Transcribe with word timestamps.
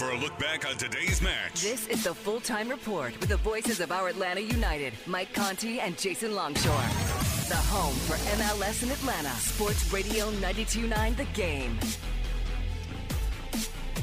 For 0.00 0.12
a 0.12 0.16
look 0.16 0.38
back 0.38 0.66
on 0.66 0.74
today's 0.78 1.20
match. 1.20 1.60
This 1.60 1.86
is 1.88 2.04
the 2.04 2.14
full 2.14 2.40
time 2.40 2.70
report 2.70 3.12
with 3.20 3.28
the 3.28 3.36
voices 3.36 3.80
of 3.80 3.92
our 3.92 4.08
Atlanta 4.08 4.40
United, 4.40 4.94
Mike 5.06 5.34
Conti 5.34 5.78
and 5.78 5.98
Jason 5.98 6.34
Longshore. 6.34 6.72
The 7.50 7.56
home 7.56 7.94
for 8.06 8.14
MLS 8.38 8.82
in 8.82 8.90
Atlanta, 8.90 9.28
Sports 9.28 9.92
Radio 9.92 10.30
929 10.30 11.14
The 11.16 11.24
Game. 11.34 11.78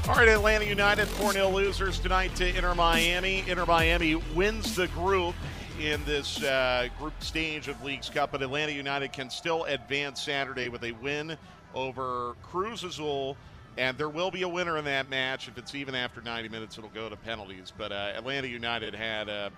All 0.08 0.14
right, 0.14 0.28
Atlanta 0.28 0.66
United 0.66 1.08
4 1.08 1.32
0 1.32 1.50
losers 1.50 2.00
tonight 2.00 2.36
to 2.36 2.48
Inter 2.48 2.76
Miami. 2.76 3.44
Inter 3.48 3.66
Miami 3.66 4.14
wins 4.36 4.76
the 4.76 4.90
group 4.90 5.34
in 5.82 6.06
this 6.06 6.44
uh, 6.44 6.90
group 7.00 7.14
stage 7.24 7.68
of 7.70 7.84
Leagues 7.84 8.08
Cup, 8.08 8.34
but 8.34 8.44
Atlanta 8.44 8.72
United 8.72 9.14
can 9.14 9.32
still 9.32 9.64
advance 9.64 10.22
Saturday 10.22 10.70
with 10.70 10.84
a 10.84 10.92
win 10.92 11.36
over 11.74 12.36
Cruz 12.44 12.84
Azul. 12.84 13.36
And 13.78 13.98
there 13.98 14.10
will 14.10 14.32
be 14.32 14.42
a 14.42 14.48
winner 14.48 14.78
in 14.78 14.86
that 14.86 15.10
match. 15.10 15.48
If 15.48 15.58
it's 15.58 15.76
even 15.76 15.94
after 15.94 16.22
90 16.22 16.50
minutes, 16.50 16.78
it'll 16.78 16.90
go 16.90 17.10
to 17.10 17.16
penalties. 17.16 17.72
But 17.78 17.92
uh, 17.92 18.14
Atlanta 18.16 18.48
United 18.48 18.96
had 18.96 19.30
a, 19.30 19.52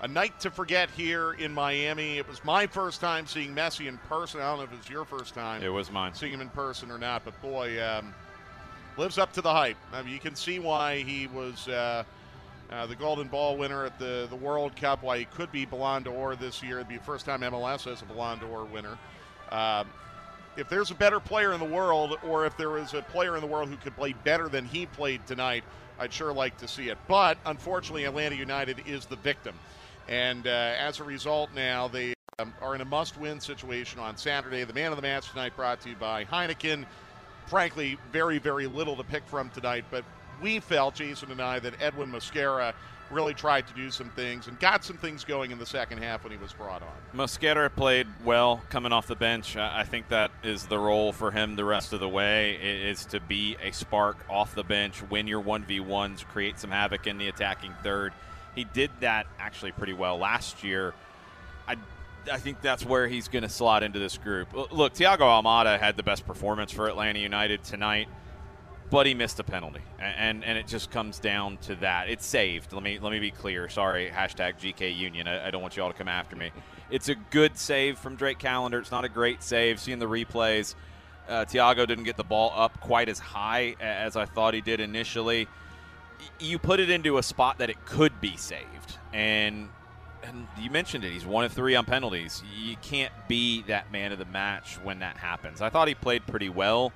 a 0.00 0.08
night 0.08 0.40
to 0.40 0.50
forget 0.50 0.90
here 0.90 1.34
in 1.34 1.52
Miami. 1.52 2.18
It 2.18 2.28
was 2.28 2.44
my 2.44 2.66
first 2.66 3.00
time 3.00 3.26
seeing 3.26 3.54
Messi 3.54 3.86
in 3.86 3.98
person. 3.98 4.40
I 4.40 4.48
don't 4.48 4.58
know 4.58 4.64
if 4.64 4.72
it 4.72 4.78
was 4.78 4.90
your 4.90 5.04
first 5.04 5.34
time. 5.34 5.62
It 5.62 5.68
was 5.68 5.92
mine. 5.92 6.12
Seeing 6.14 6.32
him 6.32 6.40
in 6.40 6.48
person 6.48 6.90
or 6.90 6.98
not, 6.98 7.24
but 7.24 7.40
boy, 7.40 7.80
um, 7.84 8.12
lives 8.96 9.16
up 9.16 9.32
to 9.34 9.40
the 9.40 9.52
hype. 9.52 9.76
I 9.92 10.02
mean, 10.02 10.12
you 10.12 10.18
can 10.18 10.34
see 10.34 10.58
why 10.58 10.98
he 11.02 11.28
was 11.28 11.68
uh, 11.68 12.02
uh, 12.70 12.86
the 12.86 12.96
Golden 12.96 13.28
Ball 13.28 13.56
winner 13.56 13.84
at 13.84 13.98
the, 13.98 14.26
the 14.28 14.36
World 14.36 14.74
Cup, 14.74 15.04
why 15.04 15.18
he 15.18 15.24
could 15.26 15.52
be 15.52 15.66
Ballon 15.66 16.02
d'Or 16.02 16.34
this 16.34 16.62
year. 16.64 16.78
It'd 16.78 16.88
be 16.88 16.96
the 16.96 17.04
first 17.04 17.26
time 17.26 17.42
MLS 17.42 17.84
has 17.84 18.02
a 18.02 18.06
Ballon 18.06 18.38
d'Or 18.40 18.64
winner. 18.64 18.98
Um, 19.50 19.86
if 20.56 20.68
there's 20.68 20.90
a 20.90 20.94
better 20.94 21.20
player 21.20 21.52
in 21.52 21.60
the 21.60 21.66
world, 21.66 22.18
or 22.26 22.46
if 22.46 22.56
there 22.56 22.78
is 22.78 22.94
a 22.94 23.02
player 23.02 23.34
in 23.34 23.40
the 23.40 23.46
world 23.46 23.68
who 23.68 23.76
could 23.76 23.96
play 23.96 24.12
better 24.12 24.48
than 24.48 24.64
he 24.64 24.86
played 24.86 25.26
tonight, 25.26 25.64
I'd 25.98 26.12
sure 26.12 26.32
like 26.32 26.56
to 26.58 26.68
see 26.68 26.88
it. 26.88 26.98
But 27.08 27.38
unfortunately, 27.46 28.04
Atlanta 28.04 28.36
United 28.36 28.82
is 28.86 29.06
the 29.06 29.16
victim. 29.16 29.54
And 30.08 30.46
uh, 30.46 30.50
as 30.50 31.00
a 31.00 31.04
result, 31.04 31.50
now 31.54 31.88
they 31.88 32.14
um, 32.38 32.52
are 32.60 32.74
in 32.74 32.80
a 32.80 32.84
must 32.84 33.18
win 33.18 33.40
situation 33.40 34.00
on 34.00 34.16
Saturday. 34.16 34.64
The 34.64 34.72
man 34.72 34.90
of 34.90 34.96
the 34.96 35.02
match 35.02 35.30
tonight 35.30 35.54
brought 35.56 35.80
to 35.82 35.90
you 35.90 35.96
by 35.96 36.24
Heineken 36.24 36.86
frankly, 37.46 37.98
very, 38.12 38.38
very 38.38 38.66
little 38.66 38.96
to 38.96 39.04
pick 39.04 39.26
from 39.26 39.50
tonight. 39.50 39.84
But 39.90 40.04
we 40.40 40.60
felt, 40.60 40.94
Jason 40.94 41.30
and 41.30 41.40
I, 41.40 41.58
that 41.58 41.74
Edwin 41.80 42.10
Mosquera 42.10 42.72
really 43.12 43.34
tried 43.34 43.66
to 43.68 43.74
do 43.74 43.90
some 43.90 44.08
things 44.10 44.48
and 44.48 44.58
got 44.58 44.84
some 44.84 44.96
things 44.96 45.24
going 45.24 45.50
in 45.50 45.58
the 45.58 45.66
second 45.66 45.98
half 45.98 46.24
when 46.24 46.32
he 46.32 46.38
was 46.38 46.52
brought 46.52 46.82
on. 46.82 46.88
Mosquera 47.14 47.72
played 47.74 48.06
well 48.24 48.62
coming 48.70 48.92
off 48.92 49.06
the 49.06 49.14
bench. 49.14 49.56
I 49.56 49.84
think 49.84 50.08
that 50.08 50.30
is 50.42 50.66
the 50.66 50.78
role 50.78 51.12
for 51.12 51.30
him 51.30 51.56
the 51.56 51.64
rest 51.64 51.92
of 51.92 52.00
the 52.00 52.08
way 52.08 52.54
is 52.54 53.04
to 53.06 53.20
be 53.20 53.56
a 53.62 53.70
spark 53.70 54.16
off 54.28 54.54
the 54.54 54.64
bench, 54.64 55.02
win 55.10 55.26
your 55.26 55.42
1v1s, 55.42 56.24
create 56.26 56.58
some 56.58 56.70
havoc 56.70 57.06
in 57.06 57.18
the 57.18 57.28
attacking 57.28 57.74
third. 57.82 58.12
He 58.54 58.64
did 58.64 58.90
that 59.00 59.26
actually 59.38 59.72
pretty 59.72 59.92
well 59.92 60.18
last 60.18 60.64
year. 60.64 60.94
I 61.68 61.76
I 62.30 62.38
think 62.38 62.60
that's 62.60 62.84
where 62.84 63.08
he's 63.08 63.26
going 63.28 63.42
to 63.42 63.48
slot 63.48 63.82
into 63.82 63.98
this 63.98 64.16
group. 64.16 64.52
Look, 64.52 64.94
Thiago 64.94 65.20
Almada 65.20 65.78
had 65.78 65.96
the 65.96 66.04
best 66.04 66.24
performance 66.24 66.70
for 66.70 66.88
Atlanta 66.88 67.18
United 67.18 67.64
tonight, 67.64 68.08
but 68.92 69.06
he 69.06 69.14
missed 69.14 69.40
a 69.40 69.42
penalty, 69.42 69.80
and 69.98 70.44
and 70.44 70.58
it 70.58 70.66
just 70.66 70.90
comes 70.90 71.18
down 71.18 71.56
to 71.56 71.74
that. 71.76 72.10
It's 72.10 72.26
saved. 72.26 72.74
Let 72.74 72.82
me 72.82 72.98
let 73.00 73.10
me 73.10 73.20
be 73.20 73.30
clear. 73.30 73.70
Sorry, 73.70 74.10
hashtag 74.14 74.60
GK 74.60 74.94
Union. 74.94 75.26
I, 75.26 75.48
I 75.48 75.50
don't 75.50 75.62
want 75.62 75.78
you 75.78 75.82
all 75.82 75.90
to 75.90 75.96
come 75.96 76.08
after 76.08 76.36
me. 76.36 76.52
It's 76.90 77.08
a 77.08 77.14
good 77.14 77.56
save 77.56 77.98
from 77.98 78.16
Drake 78.16 78.38
Callender. 78.38 78.78
It's 78.78 78.90
not 78.90 79.06
a 79.06 79.08
great 79.08 79.42
save. 79.42 79.80
Seeing 79.80 79.98
the 79.98 80.06
replays, 80.06 80.74
uh, 81.26 81.46
Thiago 81.46 81.88
didn't 81.88 82.04
get 82.04 82.18
the 82.18 82.22
ball 82.22 82.52
up 82.54 82.78
quite 82.80 83.08
as 83.08 83.18
high 83.18 83.76
as 83.80 84.14
I 84.14 84.26
thought 84.26 84.52
he 84.52 84.60
did 84.60 84.78
initially. 84.78 85.48
You 86.38 86.58
put 86.58 86.78
it 86.78 86.90
into 86.90 87.16
a 87.16 87.22
spot 87.22 87.58
that 87.58 87.70
it 87.70 87.82
could 87.86 88.20
be 88.20 88.36
saved, 88.36 88.98
and 89.14 89.70
and 90.22 90.46
you 90.60 90.68
mentioned 90.68 91.02
it. 91.02 91.12
He's 91.12 91.24
one 91.24 91.46
of 91.46 91.52
three 91.52 91.74
on 91.74 91.86
penalties. 91.86 92.42
You 92.54 92.76
can't 92.82 93.12
be 93.26 93.62
that 93.62 93.90
man 93.90 94.12
of 94.12 94.18
the 94.18 94.26
match 94.26 94.74
when 94.82 94.98
that 94.98 95.16
happens. 95.16 95.62
I 95.62 95.70
thought 95.70 95.88
he 95.88 95.94
played 95.94 96.26
pretty 96.26 96.50
well. 96.50 96.92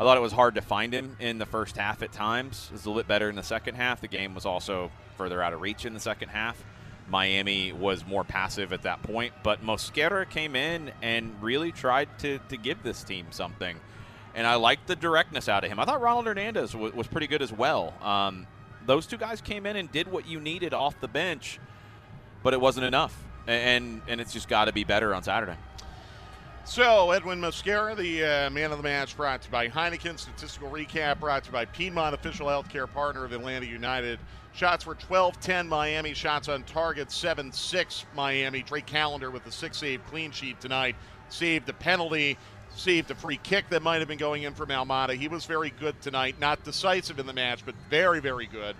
I 0.00 0.02
thought 0.02 0.16
it 0.16 0.20
was 0.20 0.32
hard 0.32 0.54
to 0.54 0.62
find 0.62 0.92
him 0.92 1.16
in 1.20 1.38
the 1.38 1.46
first 1.46 1.76
half 1.76 2.02
at 2.02 2.10
times. 2.10 2.68
It 2.70 2.72
was 2.72 2.86
a 2.86 2.88
little 2.88 3.02
bit 3.02 3.06
better 3.06 3.28
in 3.28 3.36
the 3.36 3.42
second 3.42 3.74
half. 3.74 4.00
The 4.00 4.08
game 4.08 4.34
was 4.34 4.46
also 4.46 4.90
further 5.16 5.42
out 5.42 5.52
of 5.52 5.60
reach 5.60 5.84
in 5.84 5.92
the 5.92 6.00
second 6.00 6.30
half. 6.30 6.60
Miami 7.08 7.72
was 7.72 8.06
more 8.06 8.24
passive 8.24 8.72
at 8.72 8.82
that 8.82 9.02
point, 9.02 9.34
but 9.42 9.62
Mosquera 9.62 10.28
came 10.28 10.56
in 10.56 10.90
and 11.02 11.30
really 11.42 11.70
tried 11.70 12.08
to, 12.20 12.38
to 12.48 12.56
give 12.56 12.82
this 12.82 13.04
team 13.04 13.26
something. 13.30 13.76
And 14.34 14.46
I 14.46 14.54
liked 14.54 14.86
the 14.86 14.96
directness 14.96 15.48
out 15.48 15.64
of 15.64 15.70
him. 15.70 15.78
I 15.78 15.84
thought 15.84 16.00
Ronald 16.00 16.26
Hernandez 16.26 16.74
was, 16.74 16.94
was 16.94 17.06
pretty 17.06 17.26
good 17.26 17.42
as 17.42 17.52
well. 17.52 17.92
Um, 18.00 18.46
those 18.86 19.06
two 19.06 19.18
guys 19.18 19.40
came 19.40 19.66
in 19.66 19.76
and 19.76 19.92
did 19.92 20.10
what 20.10 20.26
you 20.26 20.40
needed 20.40 20.72
off 20.72 20.98
the 21.00 21.08
bench 21.08 21.60
but 22.42 22.54
it 22.54 22.60
wasn't 22.60 22.86
enough. 22.86 23.16
And 23.46 24.02
and 24.06 24.20
it's 24.20 24.32
just 24.32 24.48
got 24.48 24.66
to 24.66 24.72
be 24.72 24.84
better 24.84 25.14
on 25.14 25.22
Saturday. 25.22 25.56
So, 26.64 27.10
Edwin 27.10 27.40
Mosquera, 27.40 27.96
the 27.96 28.22
uh, 28.22 28.50
man 28.50 28.70
of 28.70 28.76
the 28.76 28.84
match, 28.84 29.16
brought 29.16 29.42
to 29.42 29.48
you 29.48 29.52
by 29.52 29.68
Heineken. 29.68 30.18
Statistical 30.18 30.70
recap 30.70 31.18
brought 31.18 31.44
to 31.44 31.48
you 31.48 31.52
by 31.52 31.64
Piedmont, 31.64 32.14
official 32.14 32.46
healthcare 32.46 32.90
partner 32.90 33.24
of 33.24 33.32
Atlanta 33.32 33.66
United. 33.66 34.20
Shots 34.52 34.86
were 34.86 34.94
12 34.94 35.40
10 35.40 35.68
Miami. 35.68 36.14
Shots 36.14 36.48
on 36.48 36.62
target 36.64 37.10
7 37.10 37.50
6 37.50 38.06
Miami. 38.14 38.62
Drake 38.62 38.86
Callender 38.86 39.30
with 39.30 39.42
the 39.44 39.50
six 39.50 39.78
save 39.78 40.04
clean 40.06 40.30
sheet 40.30 40.60
tonight. 40.60 40.96
Saved 41.28 41.68
a 41.68 41.72
penalty, 41.72 42.36
saved 42.76 43.10
a 43.10 43.14
free 43.14 43.40
kick 43.42 43.68
that 43.70 43.82
might 43.82 43.98
have 43.98 44.08
been 44.08 44.18
going 44.18 44.42
in 44.42 44.54
from 44.54 44.68
Almada. 44.68 45.14
He 45.14 45.28
was 45.28 45.46
very 45.46 45.70
good 45.70 46.00
tonight. 46.00 46.38
Not 46.38 46.62
decisive 46.62 47.18
in 47.18 47.26
the 47.26 47.32
match, 47.32 47.64
but 47.64 47.74
very, 47.88 48.20
very 48.20 48.46
good. 48.46 48.76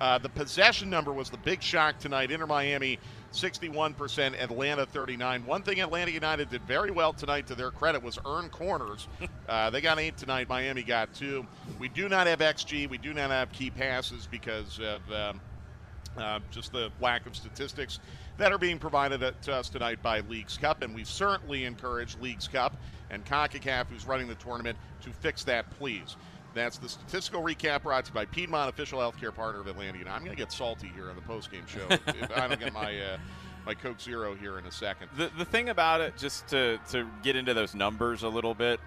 Uh, 0.00 0.18
the 0.18 0.28
possession 0.28 0.90
number 0.90 1.12
was 1.12 1.30
the 1.30 1.36
big 1.38 1.62
shock 1.62 1.98
tonight. 1.98 2.30
Inter 2.30 2.46
Miami 2.46 2.98
61%, 3.32 4.40
Atlanta 4.40 4.86
39. 4.86 5.46
One 5.46 5.62
thing 5.62 5.80
Atlanta 5.80 6.10
United 6.10 6.50
did 6.50 6.62
very 6.62 6.90
well 6.90 7.12
tonight, 7.12 7.46
to 7.48 7.54
their 7.54 7.70
credit, 7.70 8.02
was 8.02 8.18
earn 8.26 8.48
corners. 8.50 9.08
Uh, 9.46 9.68
they 9.68 9.82
got 9.82 9.98
eight 9.98 10.16
tonight. 10.16 10.48
Miami 10.48 10.82
got 10.82 11.12
two. 11.12 11.46
We 11.78 11.90
do 11.90 12.08
not 12.08 12.26
have 12.26 12.38
XG. 12.38 12.88
We 12.88 12.96
do 12.96 13.12
not 13.12 13.28
have 13.28 13.52
key 13.52 13.68
passes 13.68 14.26
because 14.26 14.80
of 14.80 15.12
um, 15.12 15.40
uh, 16.16 16.40
just 16.50 16.72
the 16.72 16.90
lack 16.98 17.26
of 17.26 17.36
statistics 17.36 18.00
that 18.38 18.52
are 18.52 18.58
being 18.58 18.78
provided 18.78 19.34
to 19.42 19.52
us 19.52 19.68
tonight 19.68 20.02
by 20.02 20.20
Leagues 20.20 20.56
Cup, 20.56 20.82
and 20.82 20.94
we 20.94 21.04
certainly 21.04 21.66
encourage 21.66 22.16
Leagues 22.20 22.48
Cup 22.48 22.74
and 23.10 23.24
CONCACAF, 23.26 23.88
who's 23.88 24.06
running 24.06 24.28
the 24.28 24.34
tournament, 24.36 24.78
to 25.02 25.10
fix 25.10 25.44
that, 25.44 25.68
please. 25.78 26.16
That's 26.54 26.78
the 26.78 26.88
statistical 26.88 27.42
recap 27.42 27.82
brought 27.82 28.04
to 28.04 28.10
you 28.10 28.14
by 28.14 28.24
Piedmont, 28.26 28.68
official 28.68 29.00
healthcare 29.00 29.34
partner 29.34 29.60
of 29.60 29.66
Atlanta. 29.66 29.98
I'm 30.08 30.24
going 30.24 30.30
to 30.30 30.36
get 30.36 30.52
salty 30.52 30.90
here 30.94 31.10
on 31.10 31.16
the 31.16 31.22
postgame 31.22 31.66
show 31.66 31.86
if 31.90 32.30
I 32.36 32.46
don't 32.46 32.60
get 32.60 32.72
my 32.72 32.98
uh, 32.98 33.16
my 33.66 33.74
Coke 33.74 34.00
Zero 34.00 34.34
here 34.34 34.58
in 34.58 34.66
a 34.66 34.70
second. 34.70 35.08
The 35.16 35.30
the 35.36 35.44
thing 35.44 35.68
about 35.68 36.00
it, 36.00 36.16
just 36.16 36.46
to 36.48 36.78
to 36.90 37.08
get 37.22 37.36
into 37.36 37.54
those 37.54 37.74
numbers 37.74 38.22
a 38.22 38.28
little 38.28 38.54
bit, 38.54 38.78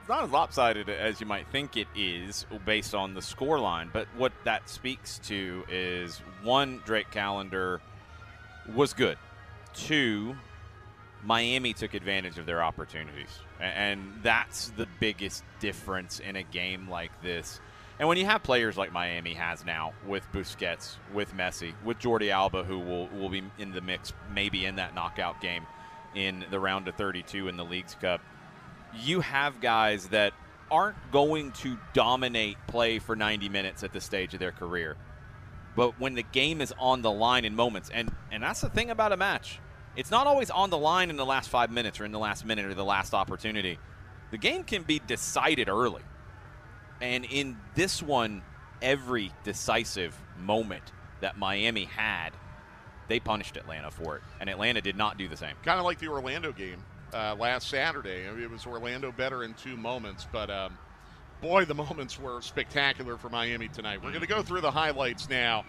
it's 0.00 0.08
not 0.08 0.24
as 0.24 0.30
lopsided 0.30 0.88
as 0.88 1.20
you 1.20 1.26
might 1.26 1.46
think 1.48 1.76
it 1.76 1.88
is 1.96 2.46
based 2.64 2.94
on 2.94 3.14
the 3.14 3.22
score 3.22 3.58
line. 3.58 3.90
But 3.92 4.06
what 4.16 4.32
that 4.44 4.68
speaks 4.68 5.18
to 5.24 5.64
is 5.68 6.22
one, 6.42 6.80
Drake 6.84 7.10
Callender 7.10 7.80
was 8.72 8.92
good. 8.92 9.18
Two, 9.74 10.36
Miami 11.22 11.72
took 11.72 11.94
advantage 11.94 12.38
of 12.38 12.46
their 12.46 12.62
opportunities. 12.62 13.38
And 13.60 14.20
that's 14.22 14.68
the 14.70 14.86
biggest 15.00 15.44
difference 15.60 16.20
in 16.20 16.36
a 16.36 16.42
game 16.42 16.88
like 16.88 17.10
this. 17.22 17.60
And 17.98 18.08
when 18.08 18.18
you 18.18 18.24
have 18.24 18.42
players 18.42 18.76
like 18.76 18.92
Miami 18.92 19.34
has 19.34 19.64
now 19.64 19.92
with 20.06 20.24
Busquets, 20.32 20.96
with 21.12 21.36
Messi, 21.36 21.74
with 21.84 21.98
Jordi 22.00 22.30
Alba, 22.30 22.64
who 22.64 22.78
will, 22.78 23.06
will 23.08 23.28
be 23.28 23.42
in 23.58 23.70
the 23.72 23.80
mix 23.80 24.12
maybe 24.34 24.66
in 24.66 24.76
that 24.76 24.94
knockout 24.94 25.40
game 25.40 25.66
in 26.14 26.44
the 26.50 26.58
round 26.58 26.88
of 26.88 26.96
32 26.96 27.48
in 27.48 27.56
the 27.56 27.64
Leagues 27.64 27.94
Cup, 27.94 28.20
you 28.94 29.20
have 29.20 29.60
guys 29.60 30.08
that 30.08 30.32
aren't 30.70 30.96
going 31.10 31.52
to 31.52 31.78
dominate 31.92 32.56
play 32.66 32.98
for 32.98 33.14
90 33.14 33.48
minutes 33.48 33.84
at 33.84 33.92
this 33.92 34.04
stage 34.04 34.34
of 34.34 34.40
their 34.40 34.52
career. 34.52 34.96
But 35.76 35.98
when 36.00 36.14
the 36.14 36.22
game 36.22 36.60
is 36.60 36.72
on 36.78 37.02
the 37.02 37.10
line 37.10 37.44
in 37.44 37.54
moments, 37.54 37.90
and, 37.92 38.12
and 38.30 38.42
that's 38.42 38.60
the 38.60 38.68
thing 38.68 38.90
about 38.90 39.12
a 39.12 39.16
match, 39.16 39.58
it's 39.96 40.10
not 40.10 40.26
always 40.26 40.50
on 40.50 40.70
the 40.70 40.78
line 40.78 41.10
in 41.10 41.16
the 41.16 41.26
last 41.26 41.48
five 41.50 41.70
minutes 41.70 42.00
or 42.00 42.04
in 42.04 42.12
the 42.12 42.18
last 42.18 42.44
minute 42.44 42.66
or 42.66 42.74
the 42.74 42.84
last 42.84 43.14
opportunity. 43.14 43.78
The 44.30 44.38
game 44.38 44.64
can 44.64 44.82
be 44.82 45.00
decided 45.06 45.68
early. 45.68 46.02
And 47.00 47.24
in 47.24 47.56
this 47.74 48.02
one, 48.02 48.42
every 48.80 49.32
decisive 49.44 50.16
moment 50.38 50.92
that 51.20 51.36
Miami 51.36 51.84
had, 51.84 52.30
they 53.08 53.20
punished 53.20 53.56
Atlanta 53.56 53.90
for 53.90 54.16
it. 54.16 54.22
And 54.40 54.48
Atlanta 54.48 54.80
did 54.80 54.96
not 54.96 55.18
do 55.18 55.28
the 55.28 55.36
same. 55.36 55.54
Kind 55.64 55.78
of 55.78 55.84
like 55.84 55.98
the 55.98 56.08
Orlando 56.08 56.52
game 56.52 56.82
uh, 57.12 57.34
last 57.38 57.68
Saturday. 57.68 58.28
I 58.28 58.32
mean, 58.32 58.42
it 58.42 58.50
was 58.50 58.66
Orlando 58.66 59.12
better 59.12 59.44
in 59.44 59.54
two 59.54 59.76
moments, 59.76 60.26
but 60.32 60.50
um, 60.50 60.78
boy, 61.40 61.64
the 61.64 61.74
moments 61.74 62.18
were 62.18 62.40
spectacular 62.40 63.16
for 63.18 63.28
Miami 63.28 63.68
tonight. 63.68 64.02
We're 64.02 64.10
going 64.10 64.22
to 64.22 64.26
go 64.26 64.42
through 64.42 64.62
the 64.62 64.70
highlights 64.70 65.28
now. 65.28 65.64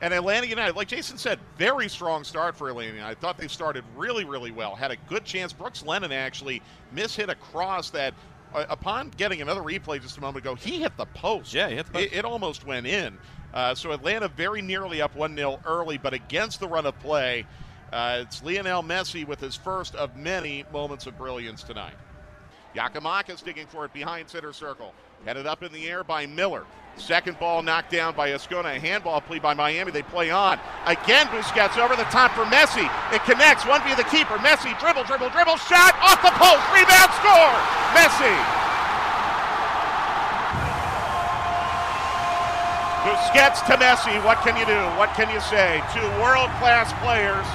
And 0.00 0.14
Atlanta 0.14 0.46
United, 0.46 0.76
like 0.76 0.88
Jason 0.88 1.18
said, 1.18 1.40
very 1.56 1.88
strong 1.88 2.22
start 2.22 2.56
for 2.56 2.68
Atlanta. 2.68 3.04
I 3.04 3.14
thought 3.14 3.36
they 3.36 3.48
started 3.48 3.84
really, 3.96 4.24
really 4.24 4.52
well. 4.52 4.76
Had 4.76 4.92
a 4.92 4.96
good 5.08 5.24
chance. 5.24 5.52
Brooks 5.52 5.84
Lennon 5.84 6.12
actually 6.12 6.62
mishit 6.94 7.28
a 7.28 7.34
cross 7.34 7.90
that, 7.90 8.14
uh, 8.54 8.64
upon 8.68 9.10
getting 9.16 9.42
another 9.42 9.60
replay 9.60 10.00
just 10.00 10.16
a 10.16 10.20
moment 10.20 10.44
ago, 10.44 10.54
he 10.54 10.80
hit 10.80 10.96
the 10.96 11.06
post. 11.06 11.52
Yeah, 11.52 11.68
he 11.68 11.74
hit 11.76 11.86
the 11.86 11.92
post. 11.92 12.06
It, 12.06 12.12
it 12.12 12.24
almost 12.24 12.64
went 12.64 12.86
in. 12.86 13.18
Uh, 13.52 13.74
so 13.74 13.90
Atlanta 13.90 14.28
very 14.28 14.62
nearly 14.62 15.02
up 15.02 15.16
1 15.16 15.34
0 15.34 15.58
early, 15.66 15.98
but 15.98 16.14
against 16.14 16.60
the 16.60 16.68
run 16.68 16.86
of 16.86 16.98
play. 17.00 17.44
Uh, 17.92 18.18
it's 18.22 18.42
Lionel 18.44 18.82
Messi 18.82 19.26
with 19.26 19.40
his 19.40 19.56
first 19.56 19.94
of 19.96 20.14
many 20.14 20.64
moments 20.72 21.06
of 21.06 21.16
brilliance 21.18 21.62
tonight. 21.62 21.94
Giakoumakis 22.74 23.42
digging 23.42 23.66
for 23.66 23.84
it 23.84 23.92
behind 23.92 24.28
center 24.28 24.52
circle. 24.52 24.92
Headed 25.24 25.46
up 25.46 25.62
in 25.62 25.72
the 25.72 25.88
air 25.88 26.04
by 26.04 26.26
Miller. 26.26 26.64
Second 26.96 27.38
ball 27.38 27.62
knocked 27.62 27.90
down 27.90 28.14
by 28.14 28.30
Ascona. 28.30 28.76
A 28.76 28.80
handball 28.80 29.20
plea 29.20 29.38
by 29.38 29.54
Miami. 29.54 29.90
They 29.90 30.02
play 30.02 30.30
on. 30.30 30.58
Again, 30.86 31.26
Busquets 31.28 31.78
over 31.78 31.96
the 31.96 32.08
top 32.10 32.32
for 32.32 32.44
Messi. 32.44 32.86
It 33.14 33.22
connects. 33.24 33.64
One 33.66 33.82
via 33.82 33.96
the 33.96 34.04
keeper. 34.04 34.34
Messi 34.38 34.78
dribble, 34.78 35.04
dribble, 35.04 35.30
dribble. 35.30 35.56
Shot 35.56 35.94
off 36.02 36.20
the 36.22 36.34
post. 36.34 36.62
Rebound 36.74 37.12
score. 37.18 37.54
Messi. 37.94 38.34
Busquets 43.06 43.64
to 43.66 43.74
Messi. 43.78 44.22
What 44.24 44.38
can 44.42 44.56
you 44.58 44.66
do? 44.66 44.82
What 44.98 45.14
can 45.14 45.30
you 45.32 45.40
say? 45.40 45.82
Two 45.94 46.06
world 46.20 46.50
class 46.58 46.92
players 47.00 47.46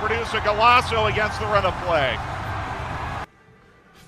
produce 0.00 0.32
a 0.32 0.40
golazo 0.40 1.10
against 1.12 1.38
the 1.40 1.46
run 1.46 1.64
of 1.64 1.74
play. 1.84 2.16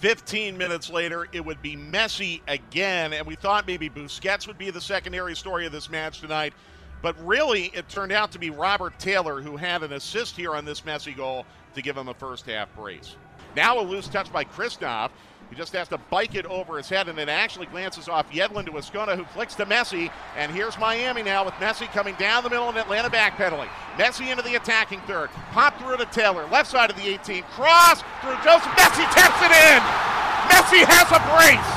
15 0.01 0.57
minutes 0.57 0.89
later, 0.89 1.29
it 1.31 1.45
would 1.45 1.61
be 1.61 1.77
Messi 1.77 2.41
again, 2.49 3.13
and 3.13 3.27
we 3.27 3.35
thought 3.35 3.67
maybe 3.67 3.91
Busquets 3.91 4.47
would 4.47 4.57
be 4.57 4.71
the 4.71 4.81
secondary 4.81 5.37
story 5.37 5.67
of 5.67 5.73
this 5.73 5.91
match 5.91 6.21
tonight. 6.21 6.55
But 7.03 7.23
really, 7.27 7.67
it 7.75 7.87
turned 7.91 8.11
out 8.11 8.33
to 8.33 8.39
be 8.39 8.49
Robert 8.49 8.99
Taylor 8.99 9.43
who 9.43 9.59
had 9.59 9.83
an 9.83 9.93
assist 9.93 10.37
here 10.37 10.55
on 10.55 10.65
this 10.65 10.81
Messi 10.83 11.15
goal 11.15 11.45
to 11.75 11.83
give 11.83 11.99
him 11.99 12.09
a 12.09 12.15
first 12.15 12.47
half 12.47 12.75
brace. 12.75 13.17
Now 13.55 13.79
a 13.79 13.83
loose 13.83 14.09
touch 14.09 14.33
by 14.33 14.43
Kristoff. 14.43 15.11
He 15.51 15.57
just 15.57 15.73
has 15.73 15.89
to 15.89 15.99
bike 15.99 16.37
it 16.37 16.47
over 16.47 16.77
his 16.77 16.89
head, 16.89 17.09
and 17.09 17.19
it 17.19 17.29
actually 17.29 17.67
glances 17.67 18.09
off 18.09 18.31
Yedlin 18.31 18.67
to 18.67 18.73
Ascona, 18.73 19.17
who 19.17 19.25
flicks 19.25 19.57
to 19.57 19.67
Messi. 19.67 20.09
And 20.37 20.53
here's 20.53 20.79
Miami 20.79 21.25
now 21.25 21.45
with 21.45 21.55
Messi 21.55 21.91
coming 21.91 22.15
down 22.15 22.45
the 22.45 22.51
middle 22.51 22.69
and 22.69 22.79
Atlanta 22.79 23.11
backpedaling. 23.11 23.67
Messi 23.99 24.31
into 24.31 24.45
the 24.45 24.55
attacking 24.55 25.01
third. 25.11 25.29
Pop 25.51 25.77
through 25.81 25.97
to 25.97 26.07
Taylor, 26.07 26.47
left 26.55 26.71
side 26.71 26.89
of 26.89 26.97
the 26.97 27.03
18. 27.03 27.43
Cross 27.51 28.03
through 28.23 28.39
Joseph. 28.47 28.71
Messi 28.79 29.03
taps 29.11 29.43
it 29.43 29.51
in. 29.51 29.83
Messi 30.55 30.87
has 30.87 31.11
a 31.11 31.19
brace. 31.35 31.71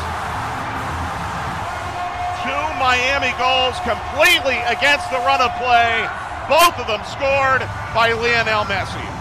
Two 2.45 2.65
Miami 2.77 3.33
goals 3.41 3.73
completely 3.81 4.61
against 4.69 5.09
the 5.09 5.17
run 5.25 5.41
of 5.41 5.49
play. 5.57 6.05
Both 6.45 6.77
of 6.77 6.85
them 6.85 7.01
scored 7.09 7.65
by 7.97 8.13
Lionel 8.13 8.65
Messi. 8.65 9.12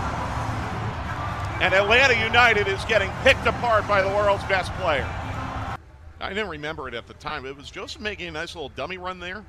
And 1.63 1.75
Atlanta 1.75 2.21
United 2.21 2.67
is 2.67 2.85
getting 2.87 3.09
picked 3.23 3.47
apart 3.47 3.87
by 3.87 4.03
the 4.03 4.09
world's 4.09 4.43
best 4.47 4.73
player. 4.73 5.09
I 6.21 6.29
didn't 6.31 6.49
remember 6.49 6.89
it 6.89 6.95
at 6.95 7.07
the 7.07 7.15
time. 7.15 7.47
It 7.47 7.57
was 7.57 7.71
Joseph 7.71 8.03
making 8.03 8.27
a 8.27 8.33
nice 8.33 8.57
little 8.57 8.71
dummy 8.71 8.99
run 8.99 9.21
there. 9.21 9.45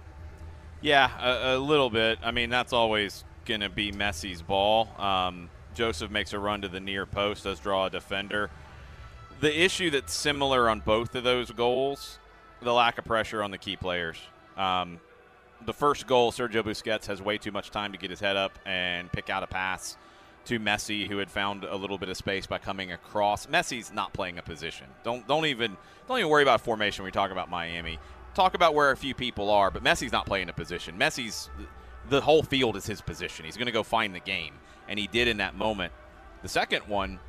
Yeah, 0.80 1.10
a, 1.20 1.58
a 1.58 1.58
little 1.58 1.90
bit. 1.90 2.20
I 2.22 2.30
mean, 2.30 2.52
that's 2.52 2.72
always 2.72 3.24
going 3.46 3.62
to 3.62 3.70
be 3.70 3.92
Messi's 3.92 4.44
ball. 4.44 4.90
Um, 5.00 5.50
Joseph 5.74 6.12
makes 6.12 6.34
a 6.34 6.40
run 6.40 6.62
to 6.62 6.68
the 6.68 6.80
near 6.80 7.08
post, 7.08 7.46
does 7.46 7.60
draw 7.60 7.88
a 7.88 7.90
defender. 7.90 8.52
The 9.40 9.64
issue 9.64 9.90
that's 9.90 10.14
similar 10.14 10.70
on 10.70 10.82
both 10.82 11.16
of 11.16 11.24
those 11.24 11.50
goals, 11.50 12.20
the 12.62 12.74
lack 12.74 13.00
of 13.00 13.06
pressure 13.06 13.42
on 13.42 13.50
the 13.50 13.58
key 13.58 13.76
players. 13.76 14.18
Um, 14.56 15.00
the 15.66 15.74
first 15.74 16.06
goal, 16.06 16.32
Sergio 16.32 16.62
Busquets 16.62 17.08
has 17.08 17.24
way 17.24 17.40
too 17.40 17.52
much 17.52 17.72
time 17.72 17.92
to 17.92 17.98
get 17.98 18.12
his 18.12 18.20
head 18.20 18.36
up 18.36 18.60
and 18.68 19.12
pick 19.12 19.32
out 19.32 19.42
a 19.42 19.48
pass 19.48 19.98
to 20.46 20.60
Messi, 20.60 21.08
who 21.08 21.20
had 21.20 21.32
found 21.32 21.64
a 21.64 21.76
little 21.76 21.98
bit 21.98 22.10
of 22.10 22.18
space 22.18 22.46
by 22.46 22.58
coming 22.58 22.92
across. 22.92 23.46
Messi's 23.48 23.94
not 23.94 24.14
playing 24.14 24.38
a 24.38 24.42
position. 24.42 24.88
Don't 25.04 25.28
don't 25.28 25.46
even 25.46 25.78
don't 26.08 26.20
even 26.20 26.30
worry 26.30 26.44
about 26.44 26.62
formation 26.62 27.06
we 27.06 27.12
talk 27.12 27.32
about 27.32 27.50
Miami. 27.50 28.00
Talk 28.34 28.56
about 28.56 28.74
where 28.74 28.92
a 28.92 28.98
few 28.98 29.14
people 29.14 29.50
are, 29.50 29.72
but 29.72 29.84
Messi's 29.84 30.12
not 30.12 30.26
playing 30.26 30.50
a 30.50 30.54
position. 30.54 30.98
Messi's 30.98 31.50
the 32.10 32.22
whole 32.22 32.44
field 32.44 32.76
is 32.76 32.86
his 32.86 33.02
position. 33.02 33.46
He's 33.46 33.56
going 33.56 33.68
to 33.68 33.72
go 33.72 33.84
find 33.84 34.14
the 34.14 34.20
game, 34.20 34.56
and 34.88 35.00
he 35.00 35.08
did 35.08 35.28
in 35.28 35.38
that 35.38 35.56
moment. 35.56 35.94
The 36.42 36.50
second 36.50 36.88
one, 36.88 37.20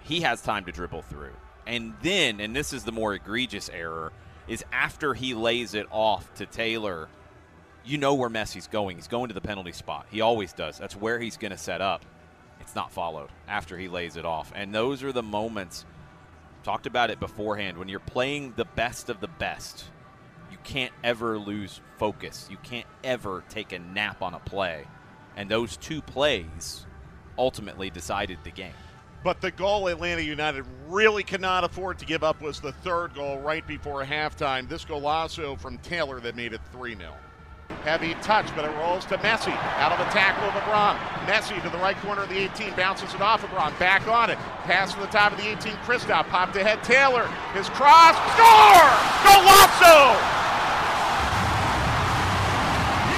he 0.00 0.20
has 0.20 0.40
time 0.40 0.64
to 0.66 0.72
dribble 0.72 1.02
through, 1.02 1.32
and 1.66 1.94
then, 2.02 2.40
and 2.40 2.54
this 2.54 2.72
is 2.72 2.84
the 2.84 2.92
more 2.92 3.14
egregious 3.14 3.68
error, 3.70 4.12
is 4.46 4.64
after 4.72 5.14
he 5.14 5.34
lays 5.34 5.74
it 5.74 5.86
off 5.90 6.32
to 6.34 6.46
Taylor. 6.46 7.08
You 7.82 7.96
know 7.96 8.14
where 8.14 8.28
Messi's 8.28 8.66
going. 8.66 8.96
He's 8.96 9.08
going 9.08 9.28
to 9.28 9.34
the 9.34 9.40
penalty 9.40 9.72
spot. 9.72 10.06
He 10.10 10.20
always 10.20 10.52
does. 10.52 10.78
That's 10.78 10.94
where 10.94 11.18
he's 11.18 11.38
going 11.38 11.50
to 11.50 11.58
set 11.58 11.80
up 11.80 12.04
not 12.74 12.92
followed 12.92 13.30
after 13.48 13.76
he 13.78 13.88
lays 13.88 14.16
it 14.16 14.24
off. 14.24 14.52
And 14.54 14.74
those 14.74 15.02
are 15.02 15.12
the 15.12 15.22
moments, 15.22 15.84
talked 16.62 16.86
about 16.86 17.10
it 17.10 17.20
beforehand, 17.20 17.78
when 17.78 17.88
you're 17.88 18.00
playing 18.00 18.54
the 18.56 18.64
best 18.64 19.08
of 19.08 19.20
the 19.20 19.28
best, 19.28 19.84
you 20.50 20.58
can't 20.64 20.92
ever 21.04 21.38
lose 21.38 21.80
focus. 21.98 22.48
You 22.50 22.58
can't 22.62 22.86
ever 23.04 23.44
take 23.48 23.72
a 23.72 23.78
nap 23.78 24.22
on 24.22 24.34
a 24.34 24.40
play. 24.40 24.86
And 25.36 25.48
those 25.48 25.76
two 25.76 26.02
plays 26.02 26.86
ultimately 27.38 27.90
decided 27.90 28.38
the 28.44 28.50
game. 28.50 28.74
But 29.22 29.40
the 29.40 29.50
goal 29.50 29.88
Atlanta 29.88 30.22
United 30.22 30.64
really 30.88 31.22
cannot 31.22 31.62
afford 31.64 31.98
to 31.98 32.06
give 32.06 32.24
up 32.24 32.40
was 32.40 32.60
the 32.60 32.72
third 32.72 33.14
goal 33.14 33.38
right 33.38 33.66
before 33.66 34.02
halftime. 34.02 34.68
This 34.68 34.84
golazo 34.84 35.58
from 35.58 35.76
Taylor 35.78 36.20
that 36.20 36.36
made 36.36 36.54
it 36.54 36.60
3 36.72 36.96
0. 36.96 37.14
Heavy 37.84 38.14
touch, 38.20 38.54
but 38.54 38.64
it 38.64 38.76
rolls 38.76 39.04
to 39.06 39.16
Messi. 39.18 39.56
Out 39.78 39.92
of 39.92 39.98
the 39.98 40.10
tackle 40.12 40.44
of 40.44 40.54
LeBron. 40.54 40.98
Messi 41.26 41.62
to 41.62 41.70
the 41.70 41.78
right 41.78 41.96
corner 41.98 42.22
of 42.22 42.28
the 42.28 42.38
18, 42.38 42.74
bounces 42.74 43.14
it 43.14 43.20
off 43.20 43.42
LeBron. 43.42 43.78
Back 43.78 44.06
on 44.06 44.28
it. 44.28 44.38
Pass 44.64 44.94
to 44.94 45.00
the 45.00 45.06
top 45.06 45.32
of 45.32 45.38
the 45.38 45.48
18. 45.48 45.72
Kristoff 45.86 46.28
popped 46.28 46.56
ahead. 46.56 46.82
Taylor. 46.84 47.26
His 47.54 47.68
cross. 47.70 48.16
Score! 48.36 48.90
Golazo! 49.24 50.18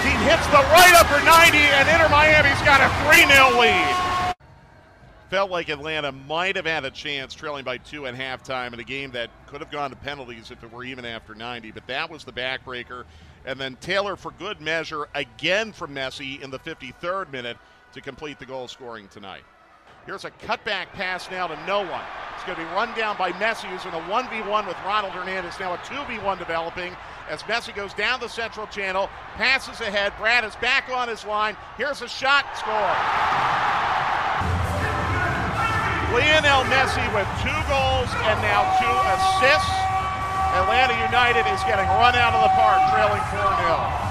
He 0.07 0.15
hits 0.27 0.47
the 0.55 0.63
right 0.71 0.95
upper 0.99 1.19
90, 1.25 1.59
and 1.59 1.89
Inter 1.89 2.09
Miami's 2.09 2.61
got 2.63 2.81
a 2.83 2.91
3 3.11 3.27
0 3.27 3.59
lead. 3.59 4.12
Felt 5.33 5.51
like 5.51 5.71
Atlanta 5.71 6.13
might 6.13 6.57
have 6.57 6.67
had 6.67 6.85
a 6.85 6.91
chance 6.91 7.33
trailing 7.33 7.65
by 7.65 7.79
two 7.79 8.07
at 8.07 8.15
halftime 8.15 8.75
in 8.75 8.81
a 8.81 8.85
game 8.85 9.11
that 9.13 9.31
could 9.47 9.63
have 9.63 9.71
gone 9.71 9.89
to 9.89 9.97
penalties 9.97 10.51
if 10.51 10.63
it 10.63 10.71
were 10.71 10.85
even 10.85 11.07
after 11.07 11.35
90, 11.35 11.71
but 11.71 11.87
that 11.87 12.11
was 12.11 12.23
the 12.23 12.33
backbreaker. 12.33 13.05
And 13.47 13.59
then 13.59 13.77
Taylor, 13.77 14.15
for 14.15 14.33
good 14.33 14.61
measure, 14.61 15.09
again 15.15 15.73
from 15.73 15.95
Messi 15.95 16.43
in 16.43 16.51
the 16.51 16.59
53rd 16.59 17.33
minute 17.33 17.57
to 17.95 18.03
complete 18.03 18.39
the 18.39 18.45
goal 18.45 18.69
scoring 18.69 19.09
tonight. 19.09 19.41
Here's 20.05 20.27
a 20.27 20.31
cutback 20.33 20.89
pass 20.93 21.31
now 21.31 21.47
to 21.47 21.57
no 21.67 21.79
one. 21.79 22.05
It's 22.35 22.45
going 22.45 22.59
to 22.59 22.65
be 22.65 22.71
run 22.73 22.95
down 22.95 23.17
by 23.17 23.33
Messi, 23.33 23.71
who's 23.71 23.87
in 23.87 23.95
a 23.99 24.05
1v1 24.13 24.69
with 24.69 24.77
Ronald 24.85 25.15
Hernandez. 25.15 25.59
Now 25.59 25.73
a 25.73 25.79
2v1 25.79 26.41
developing 26.41 26.95
as 27.31 27.43
Messi 27.45 27.75
goes 27.75 27.95
down 27.95 28.21
the 28.21 28.29
central 28.29 28.67
channel, 28.67 29.09
passes 29.37 29.81
ahead. 29.81 30.13
Brad 30.19 30.45
is 30.45 30.55
back 30.57 30.91
on 30.91 31.09
his 31.09 31.25
line. 31.25 31.57
Here's 31.79 32.03
a 32.03 32.09
shot, 32.09 32.45
score. 32.59 33.72
Messi 36.71 37.03
with 37.15 37.29
two 37.43 37.61
goals 37.67 38.11
and 38.29 38.39
now 38.43 38.63
two 38.79 38.97
assists. 39.15 39.83
Atlanta 40.55 40.95
United 41.07 41.49
is 41.51 41.63
getting 41.65 41.87
run 41.97 42.15
out 42.15 42.35
of 42.35 42.43
the 42.43 42.53
park, 42.55 42.81
trailing 42.93 43.23
4 43.31 43.41
0. 43.65 44.03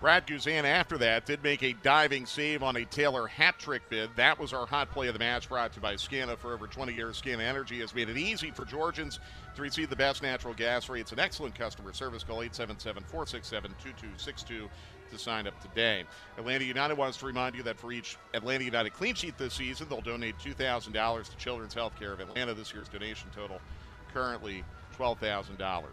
Brad 0.00 0.26
Guzan, 0.26 0.64
after 0.64 0.96
that, 0.96 1.26
did 1.26 1.42
make 1.42 1.62
a 1.62 1.74
diving 1.82 2.24
save 2.24 2.62
on 2.62 2.76
a 2.76 2.86
Taylor 2.86 3.26
hat 3.26 3.58
trick 3.58 3.82
bid. 3.90 4.08
That 4.16 4.38
was 4.38 4.54
our 4.54 4.64
hot 4.64 4.90
play 4.90 5.08
of 5.08 5.12
the 5.12 5.18
match, 5.18 5.46
brought 5.50 5.72
to 5.72 5.76
you 5.76 5.82
by 5.82 5.94
Scana. 5.96 6.38
For 6.38 6.54
over 6.54 6.66
20 6.66 6.94
years, 6.94 7.20
Scana 7.20 7.42
Energy 7.42 7.80
has 7.80 7.94
made 7.94 8.08
it 8.08 8.16
easy 8.16 8.50
for 8.50 8.64
Georgians 8.64 9.20
to 9.54 9.60
receive 9.60 9.90
the 9.90 9.96
best 9.96 10.22
natural 10.22 10.54
gas 10.54 10.88
rates 10.88 11.10
and 11.10 11.20
excellent 11.20 11.54
customer 11.54 11.92
service. 11.92 12.24
Call 12.24 12.40
877 12.40 13.02
467 13.04 13.70
2262 13.72 14.70
to 15.10 15.18
sign 15.18 15.46
up 15.46 15.60
today. 15.60 16.04
Atlanta 16.38 16.64
United 16.64 16.96
wants 16.96 17.18
to 17.18 17.26
remind 17.26 17.54
you 17.54 17.62
that 17.64 17.78
for 17.78 17.92
each 17.92 18.16
Atlanta 18.34 18.64
United 18.64 18.92
clean 18.92 19.14
sheet 19.14 19.36
this 19.38 19.54
season, 19.54 19.86
they'll 19.88 20.00
donate 20.00 20.38
$2,000 20.38 21.30
to 21.30 21.36
Children's 21.36 21.74
Healthcare 21.74 22.12
of 22.12 22.20
Atlanta. 22.20 22.54
This 22.54 22.72
year's 22.72 22.88
donation 22.88 23.28
total 23.34 23.60
currently 24.12 24.64
$12,000. 24.98 25.84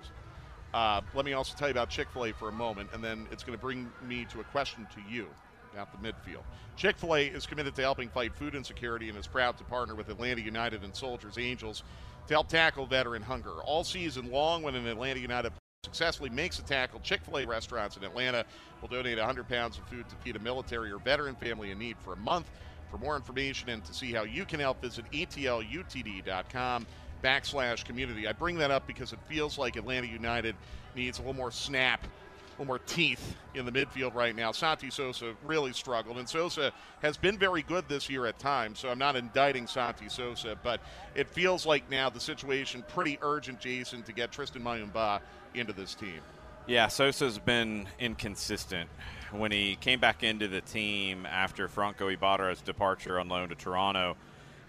Uh, 0.74 1.02
let 1.14 1.26
me 1.26 1.34
also 1.34 1.56
tell 1.58 1.68
you 1.68 1.72
about 1.72 1.90
Chick 1.90 2.08
fil 2.14 2.26
A 2.26 2.34
for 2.34 2.50
a 2.50 2.52
moment, 2.52 2.90
and 2.94 3.04
then 3.04 3.28
it's 3.32 3.44
going 3.44 3.58
to 3.58 3.62
bring 3.62 3.90
me 4.06 4.26
to 4.26 4.42
a 4.42 4.44
question 4.46 4.88
to 4.94 5.14
you 5.14 5.28
about 5.74 5.92
the 5.92 6.08
midfield. 6.08 6.44
Chick 6.76 6.98
fil 6.98 7.16
A 7.16 7.28
is 7.28 7.46
committed 7.46 7.76
to 7.76 7.82
helping 7.82 8.10
fight 8.10 8.36
food 8.36 8.56
insecurity 8.56 9.10
and 9.10 9.18
is 9.18 9.28
proud 9.28 9.58
to 9.58 9.64
partner 9.64 9.96
with 9.96 10.10
Atlanta 10.10 10.42
United 10.42 10.84
and 10.84 10.96
Soldiers 10.96 11.38
Angels 11.38 11.84
to 12.28 12.34
help 12.34 12.50
tackle 12.50 12.86
veteran 12.86 13.22
hunger. 13.22 13.54
All 13.64 13.84
season 13.84 14.32
long, 14.32 14.64
when 14.64 14.76
an 14.76 14.88
Atlanta 14.88 15.20
United 15.20 15.54
successfully 15.98 16.30
makes 16.30 16.60
a 16.60 16.62
tackle, 16.62 17.00
Chick 17.00 17.22
fil 17.26 17.40
A 17.40 17.46
restaurants 17.48 17.98
in 17.98 18.04
Atlanta 18.04 18.46
will 18.82 18.88
donate 18.88 19.18
100 19.18 19.50
pounds 19.50 19.80
of 19.80 19.84
food 19.86 20.08
to 20.08 20.16
feed 20.18 20.36
a 20.36 20.40
military 20.40 20.92
or 20.92 21.00
veteran 21.00 21.36
family 21.36 21.72
in 21.72 21.80
need 21.80 21.98
for 22.04 22.14
a 22.14 22.18
month. 22.18 22.48
For 22.92 23.00
more 23.00 23.16
information 23.16 23.70
and 23.70 23.84
to 23.84 23.94
see 23.96 24.14
how 24.14 24.22
you 24.22 24.46
can 24.46 24.60
help, 24.60 24.80
visit 24.80 25.06
atlutd.com 25.12 26.86
backslash 27.24 27.84
community. 27.84 28.28
I 28.28 28.34
bring 28.34 28.60
that 28.60 28.70
up 28.70 28.86
because 28.86 29.12
it 29.12 29.18
feels 29.28 29.58
like 29.58 29.76
Atlanta 29.76 30.06
United 30.06 30.56
needs 30.96 31.18
a 31.18 31.22
little 31.22 31.34
more 31.34 31.50
snap, 31.50 32.04
a 32.04 32.52
little 32.52 32.68
more 32.68 32.80
teeth 32.80 33.36
in 33.56 33.66
the 33.66 33.72
midfield 33.72 34.14
right 34.14 34.36
now. 34.36 34.52
Santi 34.52 34.92
Sosa 34.92 35.34
really 35.44 35.74
struggled, 35.74 36.20
and 36.20 36.30
Sosa 36.30 36.72
has 37.02 37.18
been 37.18 37.40
very 37.40 37.64
good 37.64 37.90
this 37.90 38.08
year 38.08 38.28
at 38.28 38.38
times, 38.38 38.78
so 38.78 38.90
I'm 38.90 39.00
not 39.00 39.16
indicting 39.16 39.66
Santi 39.66 40.10
Sosa, 40.10 40.56
but 40.62 40.80
it 41.16 41.28
feels 41.28 41.66
like 41.66 41.90
now 41.90 42.12
the 42.12 42.20
situation 42.20 42.86
pretty 42.88 43.18
urgent, 43.24 43.60
Jason, 43.60 44.04
to 44.04 44.14
get 44.14 44.32
Tristan 44.32 44.62
Muyumba 44.62 45.22
into 45.58 45.74
this 45.74 45.96
team. 45.96 46.22
Yeah, 46.68 46.88
Sosa's 46.88 47.40
been 47.40 47.88
inconsistent. 48.00 48.90
When 49.32 49.52
he 49.52 49.76
came 49.76 50.00
back 50.00 50.24
into 50.24 50.48
the 50.48 50.62
team 50.62 51.26
after 51.26 51.68
Franco 51.68 52.10
Ibarra's 52.10 52.62
departure 52.62 53.20
on 53.20 53.30
loan 53.30 53.50
to 53.50 53.56
Toronto, 53.56 54.18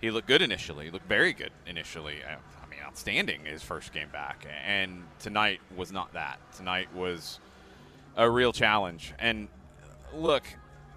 he 0.01 0.11
looked 0.11 0.29
good 0.29 0.43
initially. 0.43 0.87
He 0.87 0.91
looked 0.91 1.09
very 1.09 1.33
good 1.33 1.51
initially. 1.67 2.17
I 2.25 2.71
mean, 2.71 2.81
outstanding 2.85 3.45
his 3.45 3.63
first 3.63 3.93
game 3.93 4.09
back. 4.13 4.47
And 4.65 5.05
tonight 5.19 5.61
was 5.77 5.91
not 5.93 6.13
that. 6.13 6.39
Tonight 6.57 6.89
was 6.95 7.41
a 8.17 8.31
real 8.31 8.53
challenge. 8.53 9.13
And 9.19 9.49
look, 10.15 10.45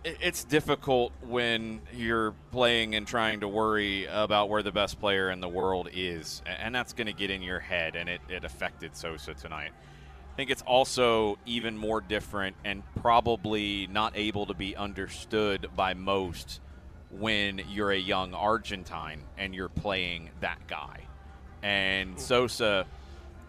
it's 0.03 0.43
difficult 0.43 1.11
when 1.21 1.81
you're 1.93 2.33
playing 2.51 2.95
and 2.95 3.05
trying 3.07 3.41
to 3.41 3.47
worry 3.47 4.05
about 4.07 4.49
where 4.49 4.63
the 4.63 4.71
best 4.71 4.99
player 4.99 5.29
in 5.29 5.41
the 5.41 5.49
world 5.49 5.89
is. 5.93 6.41
And 6.45 6.73
that's 6.73 6.93
going 6.93 7.07
to 7.07 7.13
get 7.13 7.29
in 7.29 7.41
your 7.41 7.59
head, 7.59 7.95
and 7.95 8.09
it, 8.09 8.21
it 8.29 8.43
affected 8.43 8.95
Sosa 8.95 9.33
tonight. 9.33 9.71
I 10.31 10.35
think 10.35 10.49
it's 10.49 10.61
also 10.63 11.37
even 11.45 11.77
more 11.77 12.01
different 12.01 12.55
and 12.63 12.83
probably 13.01 13.87
not 13.87 14.13
able 14.15 14.45
to 14.47 14.53
be 14.53 14.75
understood 14.75 15.67
by 15.75 15.93
most 15.93 16.61
when 17.11 17.61
you're 17.69 17.91
a 17.91 17.97
young 17.97 18.33
Argentine 18.33 19.21
and 19.37 19.53
you're 19.53 19.69
playing 19.69 20.29
that 20.39 20.65
guy. 20.67 21.01
And 21.61 22.13
hmm. 22.13 22.17
Sosa, 22.17 22.85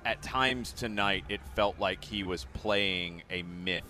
at 0.04 0.20
times 0.22 0.72
tonight, 0.72 1.24
it 1.28 1.40
felt 1.54 1.78
like 1.78 2.04
he 2.04 2.24
was 2.24 2.46
playing 2.52 3.22
a 3.30 3.42
myth. 3.42 3.84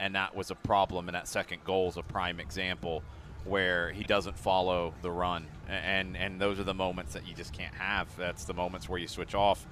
And 0.00 0.14
that 0.14 0.34
was 0.34 0.50
a 0.50 0.54
problem. 0.54 1.08
And 1.08 1.14
that 1.14 1.28
second 1.28 1.64
goal 1.64 1.88
is 1.88 1.96
a 1.96 2.02
prime 2.02 2.40
example 2.40 3.02
where 3.44 3.90
he 3.92 4.04
doesn't 4.04 4.38
follow 4.38 4.94
the 5.02 5.10
run. 5.10 5.46
And, 5.68 6.16
and 6.16 6.40
those 6.40 6.58
are 6.60 6.64
the 6.64 6.74
moments 6.74 7.14
that 7.14 7.26
you 7.26 7.34
just 7.34 7.52
can't 7.52 7.74
have. 7.74 8.08
That's 8.16 8.44
the 8.44 8.54
moments 8.54 8.88
where 8.88 8.98
you 8.98 9.08
switch 9.08 9.34
off. 9.34 9.66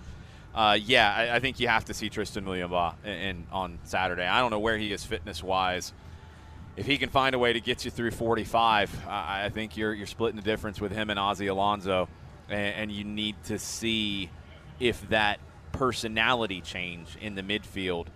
Uh, 0.54 0.78
yeah, 0.82 1.14
I, 1.14 1.36
I, 1.36 1.40
think 1.40 1.60
you 1.60 1.68
have 1.68 1.84
to 1.84 1.94
see 1.94 2.08
Tristan 2.08 2.46
Muyumba 2.46 2.94
in, 3.04 3.10
in, 3.10 3.46
on 3.52 3.78
Saturday. 3.84 4.26
I 4.26 4.40
don't 4.40 4.50
know 4.50 4.58
where 4.58 4.78
he 4.78 4.90
is 4.90 5.04
fitness 5.04 5.42
wise 5.42 5.92
if 6.76 6.86
he 6.86 6.98
can 6.98 7.08
find 7.08 7.34
a 7.34 7.38
way 7.38 7.52
to 7.52 7.60
get 7.60 7.84
you 7.84 7.90
through 7.90 8.10
45, 8.10 9.06
I 9.08 9.48
think 9.48 9.76
you're 9.76 9.94
you're 9.94 10.06
splitting 10.06 10.36
the 10.36 10.42
difference 10.42 10.80
with 10.80 10.92
him 10.92 11.10
and 11.10 11.18
Ozzy 11.18 11.50
Alonso, 11.50 12.08
and, 12.48 12.74
and 12.74 12.92
you 12.92 13.04
need 13.04 13.36
to 13.44 13.58
see 13.58 14.30
if 14.78 15.08
that 15.08 15.40
personality 15.72 16.60
change 16.60 17.16
in 17.20 17.34
the 17.34 17.42
midfield 17.42 18.08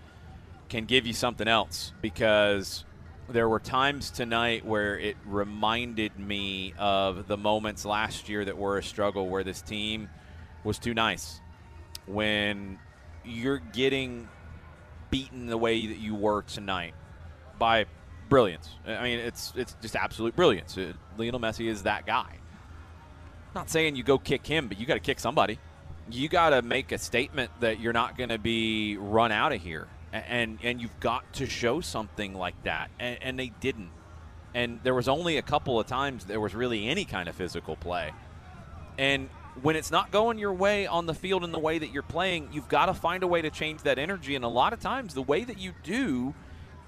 can 0.71 0.87
give 0.87 1.07
you 1.07 1.13
something 1.13 1.47
else 1.47 1.93
because 2.01 2.85
there 3.29 3.49
were 3.49 3.61
times 3.61 4.11
tonight 4.11 4.65
where 4.65 4.99
it 4.99 5.17
reminded 5.27 6.19
me 6.19 6.73
of 6.79 7.29
the 7.29 7.37
moments 7.37 7.85
last 7.85 8.29
year 8.29 8.45
that 8.45 8.57
were 8.57 8.79
a 8.79 8.83
struggle 8.83 9.29
where 9.29 9.45
this 9.45 9.61
team 9.61 10.09
was 10.65 10.79
too 10.79 10.95
nice. 10.95 11.41
When 12.07 12.79
you're 13.25 13.59
getting 13.59 14.29
beaten 15.11 15.47
the 15.47 15.59
way 15.59 15.87
that 15.87 15.99
you 15.99 16.15
were 16.15 16.43
tonight 16.43 16.95
by 17.59 17.87
brilliance. 18.29 18.71
I 18.87 19.03
mean, 19.03 19.19
it's 19.19 19.53
it's 19.57 19.77
just 19.83 19.97
absolute 19.97 20.35
brilliance. 20.35 20.79
Uh, 20.79 20.93
Lionel 21.19 21.41
Messi 21.41 21.67
is 21.67 21.83
that 21.83 22.07
guy. 22.07 22.39
Not 23.55 23.69
saying 23.69 23.97
you 23.97 24.05
go 24.05 24.19
kick 24.19 24.47
him, 24.47 24.69
but 24.69 24.79
you 24.79 24.87
got 24.87 24.95
to 24.95 25.01
kick 25.01 25.19
somebody. 25.19 25.59
You 26.11 26.29
got 26.29 26.51
to 26.51 26.63
make 26.63 26.93
a 26.93 26.99
statement 26.99 27.51
that 27.61 27.81
you're 27.81 27.93
not 27.93 28.17
going 28.17 28.31
to 28.31 28.39
be 28.39 28.97
run 28.97 29.33
out 29.33 29.53
of 29.53 29.61
here, 29.61 29.89
and 30.13 30.59
and 30.63 30.81
you've 30.81 30.99
got 31.01 31.33
to 31.35 31.47
show 31.47 31.81
something 31.81 32.35
like 32.35 32.61
that, 32.65 32.91
and, 32.99 33.19
and 33.23 33.39
they 33.39 33.53
didn't. 33.61 33.91
And 34.55 34.81
there 34.83 34.95
was 34.95 35.09
only 35.09 35.37
a 35.37 35.43
couple 35.43 35.79
of 35.79 35.87
times 35.87 36.25
there 36.25 36.41
was 36.41 36.55
really 36.55 36.89
any 36.89 37.05
kind 37.05 37.29
of 37.29 37.35
physical 37.35 37.77
play, 37.77 38.13
and 38.99 39.29
when 39.63 39.77
it's 39.77 39.91
not 39.91 40.11
going 40.11 40.39
your 40.39 40.53
way 40.53 40.87
on 40.87 41.07
the 41.07 41.15
field 41.15 41.45
in 41.45 41.53
the 41.53 41.59
way 41.59 41.79
that 41.79 41.93
you're 41.93 42.03
playing, 42.03 42.49
you've 42.53 42.69
got 42.69 42.87
to 42.87 42.95
find 42.95 43.23
a 43.23 43.27
way 43.27 43.43
to 43.43 43.51
change 43.51 43.83
that 43.83 43.99
energy. 43.99 44.35
And 44.37 44.45
a 44.45 44.49
lot 44.49 44.73
of 44.73 44.81
times, 44.81 45.15
the 45.15 45.23
way 45.23 45.45
that 45.45 45.59
you 45.59 45.73
do 45.83 46.35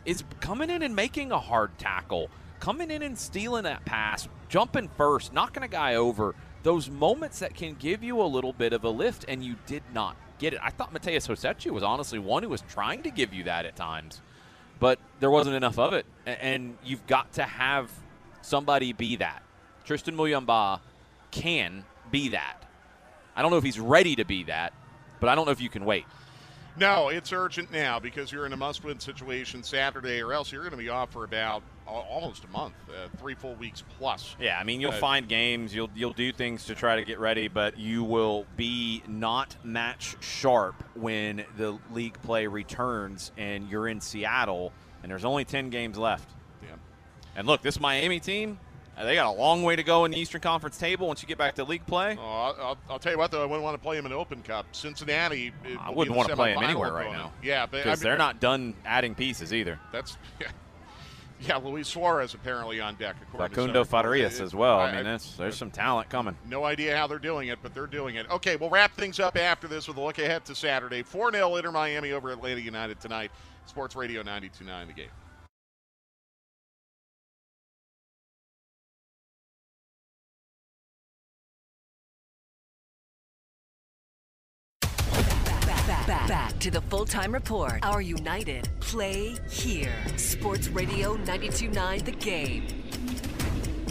is 0.05 0.25
coming 0.41 0.71
in 0.71 0.83
and 0.83 0.95
making 0.95 1.33
a 1.33 1.39
hard 1.39 1.77
tackle, 1.79 2.29
coming 2.61 2.91
in 2.91 3.03
and 3.03 3.19
stealing 3.19 3.65
that 3.65 3.85
pass, 3.85 4.29
jumping 4.49 4.89
first, 4.97 5.33
knocking 5.33 5.63
a 5.63 5.69
guy 5.69 5.95
over. 5.97 6.35
Those 6.63 6.89
moments 6.89 7.41
that 7.41 7.55
can 7.55 7.75
give 7.75 8.05
you 8.05 8.21
a 8.23 8.25
little 8.25 8.53
bit 8.53 8.73
of 8.73 8.85
a 8.85 8.89
lift, 8.89 9.25
and 9.27 9.45
you 9.45 9.57
did 9.67 9.83
not 9.93 10.17
get 10.43 10.53
it. 10.53 10.61
I 10.63 10.71
thought 10.71 10.93
Matheus 10.93 11.29
Rossetto 11.29 11.71
was 11.71 11.83
honestly 11.83 12.19
one 12.19 12.43
who 12.43 12.51
was 12.51 12.63
trying 12.69 13.03
to 13.05 13.11
give 13.11 13.33
you 13.33 13.45
that 13.45 13.65
at 13.65 13.77
times, 13.77 14.21
but 14.79 14.99
there 15.21 15.31
wasn't 15.31 15.57
enough 15.57 15.79
of 15.79 15.95
it. 15.95 16.05
And 16.27 16.77
you've 16.85 17.07
got 17.07 17.33
to 17.35 17.45
have 17.45 17.91
somebody 18.43 18.93
be 18.93 19.17
that. 19.17 19.43
Tristan 19.85 20.17
Muyumba 20.17 20.81
can 21.31 21.85
be 22.11 22.29
that. 22.31 22.57
I 23.35 23.41
don't 23.41 23.51
know 23.51 23.57
if 23.57 23.65
he's 23.65 23.81
ready 23.81 24.17
to 24.17 24.25
be 24.25 24.45
that, 24.45 24.75
but 25.21 25.31
I 25.31 25.35
don't 25.35 25.47
know 25.47 25.53
if 25.53 25.61
you 25.61 25.71
can 25.71 25.85
wait. 25.85 26.05
No, 26.77 27.09
it's 27.09 27.33
urgent 27.33 27.71
now 27.71 27.99
because 27.99 28.33
you're 28.33 28.47
in 28.47 28.53
a 28.53 28.57
must-win 28.57 28.99
situation 28.99 29.63
Saturday, 29.63 30.23
or 30.23 30.33
else 30.33 30.51
you're 30.53 30.63
going 30.63 30.73
to 30.73 30.77
be 30.77 30.89
off 30.89 31.13
for 31.13 31.25
about 31.25 31.63
almost 31.93 32.45
a 32.45 32.49
month, 32.49 32.75
uh, 32.89 33.09
three 33.19 33.35
full 33.35 33.55
weeks 33.55 33.83
plus. 33.99 34.37
Yeah, 34.41 34.59
I 34.59 34.65
mean 34.65 34.81
you'll 34.81 34.93
uh, 34.93 34.99
find 34.99 35.29
games, 35.29 35.75
you'll 35.75 35.91
you'll 35.95 36.13
do 36.13 36.33
things 36.33 36.67
to 36.67 36.75
try 36.75 36.97
to 36.97 37.05
get 37.05 37.19
ready, 37.19 37.49
but 37.49 37.79
you 37.79 38.05
will 38.05 38.47
be 38.57 39.03
not 39.07 39.57
match 39.65 40.17
sharp 40.21 40.83
when 40.95 41.45
the 41.57 41.79
league 41.93 42.21
play 42.23 42.47
returns 42.47 43.33
and 43.37 43.69
you're 43.69 43.89
in 43.89 44.01
Seattle 44.01 44.73
and 45.03 45.11
there's 45.11 45.25
only 45.25 45.45
ten 45.45 45.71
games 45.71 45.99
left. 45.99 46.31
Yeah. 46.63 46.71
And 47.37 47.47
look, 47.47 47.63
this 47.63 47.81
Miami 47.81 48.21
team, 48.21 48.59
uh, 48.97 49.05
they 49.05 49.15
got 49.15 49.27
a 49.27 49.39
long 49.39 49.63
way 49.63 49.75
to 49.75 49.83
go 49.83 50.05
in 50.05 50.11
the 50.11 50.19
Eastern 50.19 50.41
Conference 50.41 50.77
table 50.77 51.07
once 51.07 51.23
you 51.23 51.29
get 51.29 51.39
back 51.39 51.55
to 51.55 51.65
league 51.65 51.87
play. 51.87 52.17
Oh, 52.21 52.23
I'll, 52.23 52.79
I'll 52.91 52.99
tell 52.99 53.13
you 53.13 53.19
what, 53.19 53.31
though, 53.31 53.43
I 53.43 53.47
wouldn't 53.47 53.63
want 53.63 53.75
to 53.75 53.83
play 53.83 53.97
them 53.97 54.05
in 54.05 54.13
Open 54.13 54.43
Cup. 54.43 54.67
Cincinnati. 54.73 55.53
I 55.81 55.91
wouldn't 55.91 56.17
want 56.17 56.29
to 56.29 56.37
play 56.37 56.53
them 56.53 56.63
anywhere 56.63 56.93
right 56.93 57.11
now. 57.11 57.33
Yeah, 57.43 57.67
because 57.67 57.87
I 57.87 57.91
mean, 57.91 58.03
they're 58.03 58.19
not 58.19 58.41
done 58.41 58.75
adding 58.85 59.15
pieces 59.15 59.55
either. 59.55 59.81
That's 59.93 60.19
yeah. 60.41 60.49
Yeah, 61.47 61.57
Luis 61.57 61.89
Suarez 61.89 62.35
apparently 62.35 62.81
on 62.81 62.95
deck. 62.95 63.17
Facundo 63.37 63.85
Farias 63.85 64.41
as 64.41 64.55
well. 64.55 64.79
I, 64.79 64.91
I 64.91 65.03
mean, 65.03 65.19
there's 65.37 65.57
some 65.57 65.71
talent 65.71 66.09
coming. 66.09 66.37
No 66.49 66.65
idea 66.65 66.97
how 66.97 67.07
they're 67.07 67.19
doing 67.19 67.49
it, 67.49 67.59
but 67.63 67.75
they're 67.75 67.87
doing 67.87 68.17
it. 68.17 68.31
Okay, 68.31 68.57
we'll 68.57 68.71
wrap 68.71 68.95
things 68.95 69.19
up 69.19 69.37
after 69.37 69.67
this 69.67 69.89
with 69.89 69.97
a 69.97 70.01
look 70.01 70.19
ahead 70.19 70.45
to 70.45 70.55
Saturday. 70.55 71.03
4 71.03 71.33
0 71.33 71.57
Inter 71.57 71.73
Miami 71.73 72.13
over 72.13 72.31
Atlanta 72.31 72.61
United 72.61 73.01
tonight. 73.01 73.31
Sports 73.67 73.97
Radio 73.97 74.23
92.9 74.23 74.87
the 74.87 74.93
game. 74.93 75.09
Back, 86.07 86.27
back 86.27 86.59
to 86.59 86.71
the 86.71 86.81
full 86.81 87.05
time 87.05 87.33
report. 87.33 87.79
Our 87.83 88.01
United 88.01 88.69
play 88.81 89.37
here. 89.49 89.95
Sports 90.17 90.67
Radio 90.69 91.15
929 91.15 91.99
The 92.01 92.11
Game. 92.13 92.67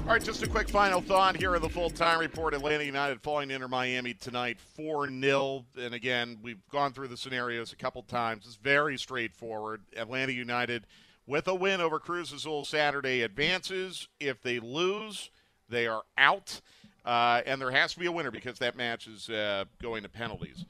All 0.02 0.08
right, 0.08 0.22
just 0.22 0.44
a 0.44 0.48
quick 0.48 0.68
final 0.68 1.00
thought 1.00 1.38
here 1.38 1.56
of 1.56 1.62
the 1.62 1.70
full 1.70 1.90
time 1.90 2.20
report. 2.20 2.54
Atlanta 2.54 2.84
United 2.84 3.22
falling 3.22 3.50
into 3.50 3.70
Miami 3.70 4.14
tonight 4.14 4.60
4 4.76 5.08
0. 5.10 5.66
And 5.80 5.94
again, 5.94 6.38
we've 6.44 6.60
gone 6.70 6.92
through 6.92 7.08
the 7.08 7.16
scenarios 7.16 7.72
a 7.72 7.78
couple 7.78 8.04
times. 8.04 8.46
It's 8.46 8.58
very 8.58 8.98
straightforward. 8.98 9.82
Atlanta 9.96 10.34
United 10.34 10.84
with 11.28 11.48
a 11.48 11.56
win 11.56 11.80
over 11.80 11.98
Cruz 11.98 12.34
Azul 12.34 12.66
Saturday 12.66 13.22
advances. 13.22 14.10
If 14.20 14.42
they 14.42 14.60
lose, 14.60 15.30
they 15.70 15.88
are 15.88 16.02
out. 16.18 16.60
Uh, 17.06 17.42
and 17.46 17.62
there 17.62 17.72
has 17.72 17.94
to 17.94 18.00
be 18.00 18.06
a 18.08 18.12
winner 18.12 18.32
because 18.32 18.60
that 18.60 18.76
match 18.76 19.08
is 19.08 19.30
uh, 19.30 19.64
going 19.82 20.04
to 20.04 20.10
penalties. 20.10 20.66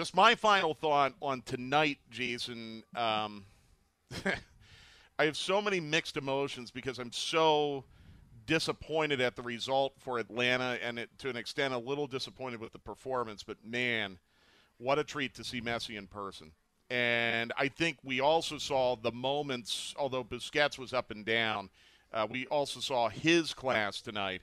Just 0.00 0.16
my 0.16 0.34
final 0.34 0.72
thought 0.72 1.12
on 1.20 1.42
tonight, 1.42 1.98
Jason. 2.10 2.82
Um, 2.96 3.44
I 5.18 5.26
have 5.26 5.36
so 5.36 5.60
many 5.60 5.78
mixed 5.78 6.16
emotions 6.16 6.70
because 6.70 6.98
I'm 6.98 7.12
so 7.12 7.84
disappointed 8.46 9.20
at 9.20 9.36
the 9.36 9.42
result 9.42 9.92
for 9.98 10.18
Atlanta 10.18 10.78
and 10.82 10.98
it, 10.98 11.10
to 11.18 11.28
an 11.28 11.36
extent 11.36 11.74
a 11.74 11.78
little 11.78 12.06
disappointed 12.06 12.60
with 12.60 12.72
the 12.72 12.78
performance. 12.78 13.42
But 13.42 13.58
man, 13.62 14.18
what 14.78 14.98
a 14.98 15.04
treat 15.04 15.34
to 15.34 15.44
see 15.44 15.60
Messi 15.60 15.98
in 15.98 16.06
person. 16.06 16.52
And 16.88 17.52
I 17.58 17.68
think 17.68 17.98
we 18.02 18.20
also 18.20 18.56
saw 18.56 18.96
the 18.96 19.12
moments, 19.12 19.94
although 19.98 20.24
Busquets 20.24 20.78
was 20.78 20.94
up 20.94 21.10
and 21.10 21.26
down, 21.26 21.68
uh, 22.10 22.26
we 22.26 22.46
also 22.46 22.80
saw 22.80 23.10
his 23.10 23.52
class 23.52 24.00
tonight. 24.00 24.40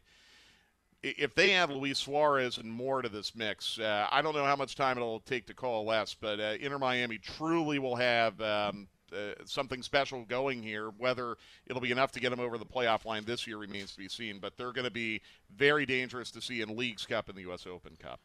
If 1.18 1.36
they 1.36 1.54
add 1.54 1.70
Luis 1.70 2.00
Suarez 2.00 2.58
and 2.58 2.72
more 2.72 3.02
to 3.02 3.10
this 3.10 3.36
mix, 3.36 3.80
uh, 3.80 4.08
I 4.12 4.22
don't 4.22 4.36
know 4.36 4.46
how 4.46 4.56
much 4.56 4.76
time 4.76 4.98
it'll 4.98 5.20
take 5.22 5.46
to 5.48 5.54
coalesce, 5.54 6.16
but 6.20 6.40
uh, 6.40 6.56
Inter 6.60 6.80
Miami 6.80 7.18
truly 7.18 7.80
will 7.80 7.96
have 7.96 8.40
um, 8.42 8.88
uh, 9.14 9.34
something 9.46 9.82
special 9.82 10.26
going 10.26 10.62
here. 10.62 10.92
Whether 10.98 11.38
it'll 11.66 11.82
be 11.82 11.92
enough 11.92 12.12
to 12.14 12.20
get 12.20 12.30
them 12.30 12.40
over 12.40 12.58
the 12.58 12.66
playoff 12.66 13.06
line 13.06 13.26
this 13.26 13.48
year 13.48 13.58
remains 13.58 13.92
to 13.92 13.98
be 13.98 14.10
seen, 14.10 14.40
but 14.40 14.58
they're 14.58 14.74
going 14.74 14.86
to 14.86 14.92
be 14.92 15.22
very 15.56 15.86
dangerous 15.86 16.32
to 16.32 16.42
see 16.42 16.62
in 16.62 16.76
Leagues 16.76 17.06
Cup 17.06 17.30
and 17.30 17.38
the 17.38 17.42
U.S. 17.44 17.66
Open 17.66 17.96
Cup. 17.96 18.20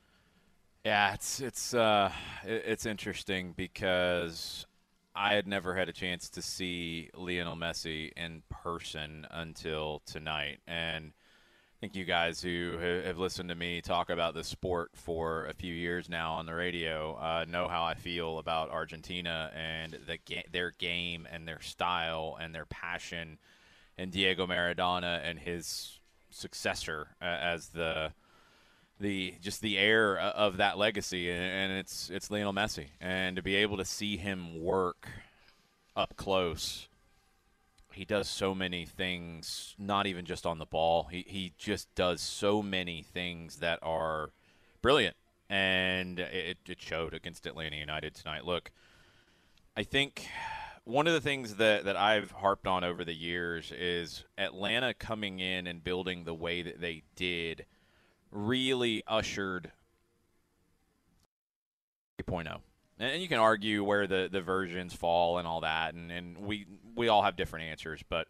Yeah, 0.84 1.14
it's 1.14 1.40
it's 1.40 1.74
uh, 1.74 2.10
it's 2.42 2.86
interesting 2.86 3.54
because 3.56 4.66
I 5.14 5.34
had 5.34 5.46
never 5.46 5.74
had 5.74 5.88
a 5.88 5.92
chance 5.92 6.28
to 6.30 6.42
see 6.42 7.10
Lionel 7.14 7.54
Messi 7.54 8.10
in 8.16 8.42
person 8.50 9.26
until 9.30 10.02
tonight, 10.06 10.58
and 10.66 11.12
think 11.82 11.96
you 11.96 12.04
guys 12.04 12.40
who 12.40 12.78
have 12.78 13.18
listened 13.18 13.48
to 13.48 13.56
me 13.56 13.80
talk 13.80 14.08
about 14.08 14.34
the 14.34 14.44
sport 14.44 14.92
for 14.94 15.46
a 15.46 15.52
few 15.52 15.74
years 15.74 16.08
now 16.08 16.34
on 16.34 16.46
the 16.46 16.54
radio 16.54 17.14
uh, 17.14 17.44
know 17.48 17.66
how 17.66 17.82
I 17.82 17.94
feel 17.94 18.38
about 18.38 18.70
Argentina 18.70 19.50
and 19.52 19.98
the 20.06 20.16
ga- 20.24 20.46
their 20.52 20.70
game 20.70 21.26
and 21.28 21.46
their 21.48 21.60
style 21.60 22.38
and 22.40 22.54
their 22.54 22.66
passion, 22.66 23.36
and 23.98 24.12
Diego 24.12 24.46
Maradona 24.46 25.28
and 25.28 25.40
his 25.40 25.98
successor 26.30 27.08
uh, 27.20 27.24
as 27.24 27.70
the 27.70 28.12
the 29.00 29.34
just 29.40 29.60
the 29.60 29.76
heir 29.76 30.16
of 30.16 30.58
that 30.58 30.78
legacy, 30.78 31.32
and 31.32 31.72
it's 31.72 32.10
it's 32.10 32.30
Lionel 32.30 32.52
Messi, 32.52 32.86
and 33.00 33.34
to 33.34 33.42
be 33.42 33.56
able 33.56 33.78
to 33.78 33.84
see 33.84 34.16
him 34.16 34.62
work 34.62 35.08
up 35.96 36.14
close, 36.14 36.86
he 37.94 38.04
does 38.04 38.28
so 38.28 38.54
many 38.54 38.86
things. 38.86 39.74
Not 39.78 40.06
even 40.06 40.24
just 40.24 40.46
on 40.46 40.58
the 40.58 40.66
ball, 40.66 41.04
he 41.04 41.24
he 41.26 41.52
just 41.58 41.94
does 41.94 42.20
so 42.20 42.62
many 42.62 43.02
things 43.02 43.56
that 43.56 43.78
are 43.82 44.30
brilliant, 44.80 45.16
and 45.48 46.18
it, 46.18 46.58
it 46.66 46.80
showed 46.80 47.14
against 47.14 47.46
Atlanta 47.46 47.76
United 47.76 48.14
tonight. 48.14 48.44
Look, 48.44 48.70
I 49.76 49.82
think 49.82 50.28
one 50.84 51.06
of 51.06 51.12
the 51.12 51.20
things 51.20 51.56
that, 51.56 51.84
that 51.84 51.96
I've 51.96 52.32
harped 52.32 52.66
on 52.66 52.82
over 52.82 53.04
the 53.04 53.14
years 53.14 53.70
is 53.70 54.24
Atlanta 54.36 54.92
coming 54.92 55.38
in 55.38 55.68
and 55.68 55.84
building 55.84 56.24
the 56.24 56.34
way 56.34 56.62
that 56.62 56.80
they 56.80 57.02
did– 57.14 57.66
really 58.32 59.04
ushered 59.06 59.70
3.0. 62.18 62.60
And 62.98 63.20
you 63.20 63.28
can 63.28 63.38
argue 63.38 63.82
where 63.82 64.06
the, 64.06 64.28
the 64.30 64.42
versions 64.42 64.94
fall 64.94 65.38
and 65.38 65.46
all 65.46 65.62
that, 65.62 65.94
and, 65.94 66.10
and 66.12 66.38
we 66.38 66.66
we 66.94 67.08
all 67.08 67.22
have 67.22 67.36
different 67.36 67.66
answers, 67.66 68.02
but 68.08 68.28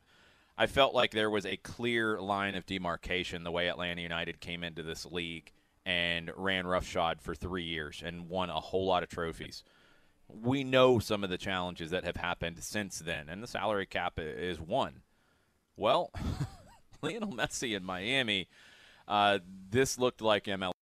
I 0.56 0.66
felt 0.66 0.94
like 0.94 1.10
there 1.10 1.30
was 1.30 1.44
a 1.44 1.56
clear 1.56 2.20
line 2.20 2.54
of 2.54 2.64
demarcation 2.64 3.42
the 3.42 3.50
way 3.50 3.68
Atlanta 3.68 4.00
United 4.00 4.40
came 4.40 4.62
into 4.62 4.82
this 4.82 5.04
league 5.04 5.50
and 5.84 6.30
ran 6.36 6.66
roughshod 6.66 7.20
for 7.20 7.34
three 7.34 7.64
years 7.64 8.02
and 8.04 8.28
won 8.28 8.50
a 8.50 8.60
whole 8.60 8.86
lot 8.86 9.02
of 9.02 9.08
trophies. 9.08 9.64
We 10.28 10.62
know 10.62 11.00
some 11.00 11.24
of 11.24 11.30
the 11.30 11.38
challenges 11.38 11.90
that 11.90 12.04
have 12.04 12.16
happened 12.16 12.62
since 12.62 13.00
then, 13.00 13.28
and 13.28 13.42
the 13.42 13.48
salary 13.48 13.86
cap 13.86 14.14
is 14.16 14.60
one. 14.60 15.02
Well, 15.76 16.12
Lionel 17.02 17.32
Messi 17.32 17.76
in 17.76 17.84
Miami– 17.84 18.48
uh, 19.08 19.38
this 19.70 19.98
looked 19.98 20.20
like 20.20 20.44
ML. 20.44 20.72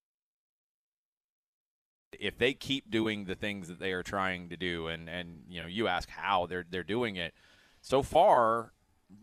If 2.18 2.38
they 2.38 2.55
keep 2.55 2.90
doing 2.90 3.25
the 3.25 3.35
things 3.35 3.68
that 3.68 3.79
they 3.79 3.92
are 3.92 4.03
trying 4.03 4.49
to 4.49 4.57
do, 4.57 4.88
and, 4.88 5.09
and 5.09 5.44
you 5.49 5.62
know, 5.62 5.68
you 5.68 5.87
ask 5.88 6.09
how 6.09 6.46
they're 6.46 6.64
they're 6.68 6.83
doing 6.83 7.16
it. 7.16 7.35
So 7.83 8.03
far, 8.03 8.73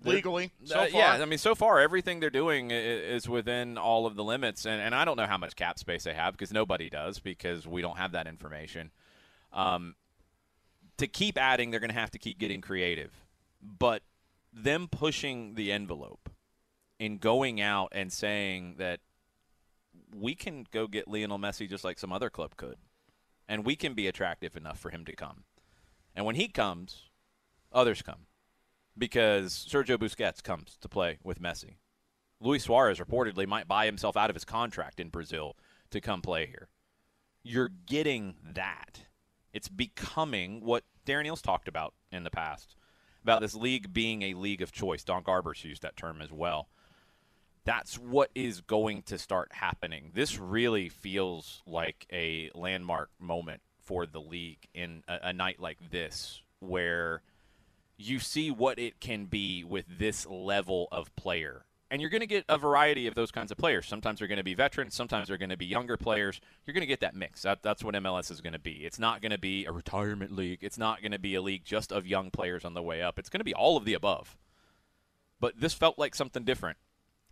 legally. 0.04 0.52
So 0.63 0.82
uh, 0.82 0.88
yeah, 0.91 1.13
I 1.21 1.26
mean, 1.26 1.38
so 1.38 1.56
far 1.56 1.80
everything 1.80 2.19
they're 2.19 2.30
doing 2.30 2.71
is 2.71 3.28
within 3.28 3.78
all 3.78 4.06
of 4.06 4.15
the 4.15 4.23
limits, 4.23 4.65
and, 4.65 4.82
and 4.82 4.95
I 4.95 5.06
don't 5.06 5.17
know 5.17 5.26
how 5.26 5.38
much 5.38 5.56
cap 5.56 5.80
space 5.80 6.04
they 6.04 6.13
have 6.13 6.34
because 6.34 6.52
nobody 6.52 6.89
does 6.89 7.19
because 7.19 7.67
we 7.67 7.82
don't 7.82 7.97
have 7.97 8.13
that 8.13 8.28
information. 8.28 8.91
Um, 9.54 9.95
to 10.97 11.08
keep 11.08 11.38
adding, 11.38 11.71
they're 11.71 11.80
going 11.80 11.91
to 11.91 12.00
have 12.00 12.12
to 12.12 12.19
keep 12.19 12.39
getting 12.39 12.62
creative, 12.62 13.12
but 13.62 14.02
them 14.52 14.88
pushing 14.89 15.56
the 15.56 15.71
envelope 15.71 16.30
in 17.00 17.17
going 17.17 17.62
out 17.62 17.89
and 17.91 18.12
saying 18.12 18.76
that 18.80 19.00
we 20.13 20.36
can 20.36 20.65
go 20.72 20.88
get 20.88 21.08
Lionel 21.08 21.39
Messi 21.39 21.70
just 21.70 21.84
like 21.84 22.00
some 22.00 22.12
other 22.12 22.30
club 22.30 22.56
could, 22.56 22.78
and 23.48 23.65
we 23.65 23.76
can 23.76 23.93
be 23.93 24.08
attractive 24.08 24.56
enough 24.56 24.80
for 24.80 24.89
him 24.89 25.06
to 25.06 25.15
come. 25.15 25.43
And 26.15 26.26
when 26.26 26.36
he 26.36 26.48
comes, 26.48 27.10
others 27.72 28.02
come 28.02 28.26
because 28.98 29.67
Sergio 29.70 29.98
Busquets 29.98 30.41
comes 30.41 30.78
to 30.82 30.89
play 30.89 31.20
with 31.24 31.41
Messi. 31.41 31.76
Luis 32.39 32.63
Suarez 32.63 33.00
reportedly 33.00 33.48
might 33.48 33.67
buy 33.67 33.86
himself 33.86 34.17
out 34.17 34.30
of 34.30 34.36
his 34.36 34.46
contract 34.46 35.00
in 35.00 35.10
Brazil 35.10 35.56
to 35.91 36.02
come 36.02 36.22
play 36.22 36.46
here. 36.46 36.70
You're 37.43 37.72
getting 37.86 38.36
that. 38.54 39.02
It's 39.54 39.70
becoming 39.70 40.62
what 40.62 40.84
Darren 41.06 41.41
talked 41.41 41.67
about 41.67 41.93
in 42.12 42.24
the 42.24 42.30
past 42.30 42.76
about 43.24 43.41
this 43.41 43.56
league 43.56 43.93
being 43.93 44.22
a 44.22 44.34
league 44.34 44.62
of 44.62 44.72
choice. 44.72 45.04
Don 45.04 45.24
Garber's 45.24 45.63
used 45.63 45.82
that 45.82 45.98
term 45.98 46.22
as 46.22 46.32
well 46.32 46.70
that's 47.67 47.97
what 47.97 48.32
is 48.34 48.62
going 48.62 49.01
to 49.03 49.17
start 49.17 49.51
happening. 49.51 50.12
This 50.13 50.39
really 50.39 50.88
feels 50.88 51.62
like 51.67 52.08
a 52.13 52.49
landmark 52.56 53.10
moment 53.19 53.62
for 53.82 54.06
the 54.06 54.21
league 54.21 54.69
in 54.73 55.03
a, 55.10 55.19
a, 55.23 55.34
night 55.34 55.60
like 55.60 55.77
this, 55.91 56.41
where 56.60 57.21
you 57.97 58.19
see 58.19 58.51
what 58.51 58.80
it 58.80 59.01
can 59.01 59.25
be 59.25 59.65
with 59.65 59.84
this 59.99 60.25
level 60.25 60.88
of 60.93 61.13
player. 61.17 61.65
And 61.91 61.99
you're 61.99 62.10
going 62.10 62.21
to 62.21 62.27
get 62.27 62.45
a 62.47 62.58
variety 62.58 63.06
of 63.06 63.15
those 63.15 63.32
kinds 63.32 63.51
of 63.51 63.58
players. 63.58 63.86
Sometimes 63.86 64.19
they're 64.19 64.30
going 64.30 64.38
to 64.38 64.45
be 64.45 64.53
veterans, 64.53 64.95
sometimes 64.95 65.27
they're 65.27 65.38
going 65.38 65.49
to 65.49 65.58
be 65.58 65.65
younger 65.65 65.97
players. 65.97 66.39
You're 66.65 66.73
going 66.73 66.82
to 66.82 66.88
get 66.88 67.01
that 67.01 67.15
mix. 67.15 67.41
That, 67.41 67.63
that's 67.63 67.84
what 67.84 67.95
MLS 67.95 68.32
is 68.32 68.39
going 68.39 68.53
to 68.53 68.60
be. 68.60 68.86
It's 68.86 68.99
not 68.99 69.21
going 69.21 69.34
to 69.34 69.38
be 69.38 69.65
a 69.65 69.73
retirement 69.73 70.32
league, 70.34 70.60
it's 70.62 70.77
not 70.77 71.01
going 71.01 71.12
to 71.12 71.19
be 71.19 71.36
a 71.36 71.41
league 71.41 71.65
just 71.65 71.91
of 71.91 72.08
young 72.08 72.32
players 72.32 72.63
on 72.63 72.75
the 72.75 72.82
way 72.82 73.01
up. 73.01 73.19
It's 73.19 73.30
going 73.30 73.41
to 73.41 73.45
be 73.45 73.53
all 73.53 73.75
of 73.75 73.84
the 73.84 73.93
above. 73.93 74.38
But 75.41 75.60
this 75.60 75.73
felt 75.73 75.99
like 75.99 76.15
something 76.15 76.45
different 76.45 76.77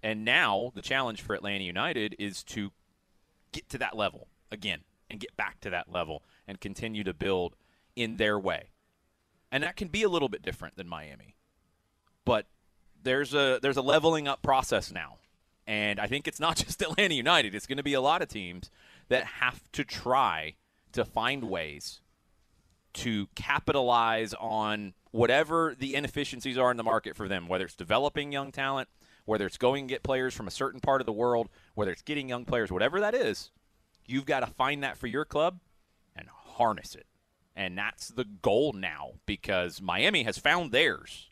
and 0.06 0.24
now 0.24 0.72
the 0.76 0.84
challenge 0.84 1.24
for 1.24 1.34
Atlanta 1.34 1.64
United 1.64 2.16
is 2.20 2.44
to 2.44 2.72
get 3.52 3.68
to 3.70 3.80
that 3.80 3.98
level 3.98 4.28
again 4.52 4.82
and 5.10 5.20
get 5.20 5.36
back 5.36 5.60
to 5.62 5.72
that 5.72 5.92
level 5.92 6.22
and 6.48 6.62
continue 6.62 7.04
to 7.04 7.12
build 7.12 7.56
in 7.96 8.18
their 8.18 8.38
way. 8.38 8.70
And 9.52 9.64
that 9.64 9.76
can 9.76 9.88
be 9.88 10.04
a 10.04 10.10
little 10.10 10.30
bit 10.30 10.44
different 10.44 10.78
than 10.78 10.88
Miami. 10.88 11.36
But 12.24 12.46
there's 13.02 13.34
a 13.34 13.58
there's 13.60 13.78
a 13.78 13.82
leveling 13.82 14.28
up 14.28 14.44
process 14.44 14.92
now. 14.92 15.18
And 15.66 16.00
I 16.00 16.06
think 16.06 16.28
it's 16.28 16.40
not 16.40 16.58
just 16.66 16.84
Atlanta 16.84 17.16
United, 17.16 17.56
it's 17.56 17.66
going 17.66 17.78
to 17.78 17.84
be 17.84 17.96
a 17.96 18.02
lot 18.02 18.22
of 18.22 18.28
teams 18.28 18.70
that 19.10 19.26
have 19.26 19.72
to 19.72 19.84
try 19.84 20.54
to 20.92 21.04
find 21.04 21.46
ways 21.46 22.02
to 22.94 23.28
capitalize 23.34 24.36
on 24.36 24.94
whatever 25.10 25.76
the 25.78 25.96
inefficiencies 25.96 26.60
are 26.60 26.70
in 26.70 26.78
the 26.78 26.84
market 26.84 27.16
for 27.16 27.28
them, 27.28 27.48
whether 27.48 27.66
it's 27.66 27.76
developing 27.76 28.32
young 28.32 28.52
talent, 28.52 28.88
whether 29.26 29.46
it's 29.46 29.58
going 29.58 29.88
to 29.88 29.94
get 29.94 30.04
players 30.04 30.34
from 30.34 30.48
a 30.48 30.52
certain 30.52 30.80
part 30.80 31.02
of 31.02 31.06
the 31.06 31.14
world, 31.14 31.50
whether 31.74 31.92
it's 31.92 32.02
getting 32.02 32.30
young 32.30 32.46
players, 32.46 32.72
whatever 32.72 33.00
that 33.00 33.14
is, 33.14 33.52
you've 34.06 34.26
got 34.26 34.42
to 34.42 34.48
find 34.48 34.84
that 34.84 34.98
for 34.98 35.08
your 35.08 35.26
club 35.26 35.60
and 36.16 36.28
harness 36.30 36.96
it. 36.96 37.06
And 37.56 37.78
that's 37.78 38.10
the 38.10 38.26
goal 38.26 38.74
now 38.74 39.14
because 39.26 39.82
Miami 39.82 40.24
has 40.24 40.38
found 40.38 40.72
theirs. 40.72 41.30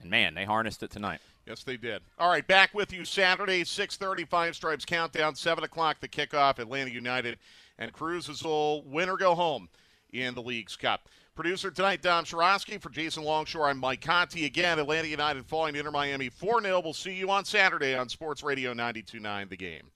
And 0.00 0.10
man, 0.10 0.34
they 0.34 0.44
harnessed 0.44 0.82
it 0.82 0.90
tonight. 0.90 1.20
Yes, 1.46 1.64
they 1.64 1.76
did. 1.76 2.02
All 2.18 2.30
right, 2.30 2.46
back 2.46 2.72
with 2.72 2.92
you 2.92 3.04
Saturday, 3.04 3.64
6:35 3.64 4.54
Stripes 4.54 4.84
countdown, 4.84 5.34
7 5.34 5.64
o'clock 5.64 6.00
the 6.00 6.08
kickoff. 6.08 6.58
Atlanta 6.58 6.90
United 6.90 7.38
and 7.78 7.92
Cruz 7.92 8.28
Azul 8.28 8.82
win 8.86 9.08
or 9.08 9.16
go 9.16 9.34
home 9.34 9.68
in 10.12 10.34
the 10.34 10.42
Leagues 10.42 10.76
Cup. 10.76 11.08
Producer 11.34 11.70
tonight, 11.70 12.02
Dom 12.02 12.24
Shirosky. 12.24 12.80
For 12.80 12.90
Jason 12.90 13.22
Longshore, 13.24 13.68
I'm 13.68 13.78
Mike 13.78 14.02
Conti. 14.02 14.44
Again, 14.44 14.78
Atlanta 14.78 15.08
United 15.08 15.46
falling 15.46 15.72
to 15.72 15.78
Inter 15.78 15.90
Miami 15.90 16.28
4 16.28 16.60
0. 16.62 16.80
We'll 16.80 16.92
see 16.92 17.14
you 17.14 17.30
on 17.30 17.46
Saturday 17.46 17.96
on 17.96 18.10
Sports 18.10 18.42
Radio 18.42 18.74
92.9 18.74 19.48
The 19.48 19.56
Game. 19.56 19.90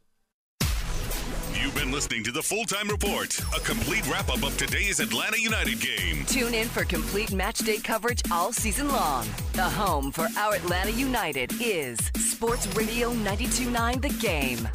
You've 1.52 1.74
been 1.74 1.92
listening 1.92 2.24
to 2.24 2.32
the 2.32 2.42
Full 2.42 2.64
Time 2.64 2.88
Report, 2.88 3.38
a 3.54 3.60
complete 3.60 4.06
wrap 4.08 4.30
up 4.30 4.42
of 4.42 4.56
today's 4.56 5.00
Atlanta 5.00 5.38
United 5.38 5.80
game. 5.80 6.24
Tune 6.26 6.54
in 6.54 6.68
for 6.68 6.84
complete 6.84 7.32
match 7.32 7.58
day 7.58 7.78
coverage 7.78 8.22
all 8.30 8.52
season 8.52 8.88
long. 8.88 9.26
The 9.52 9.62
home 9.62 10.12
for 10.12 10.28
our 10.38 10.54
Atlanta 10.54 10.92
United 10.92 11.52
is 11.60 11.98
Sports 12.16 12.66
Radio 12.74 13.12
929 13.12 14.00
The 14.00 14.08
Game. 14.08 14.68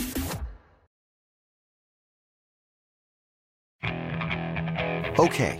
Okay, 5.20 5.60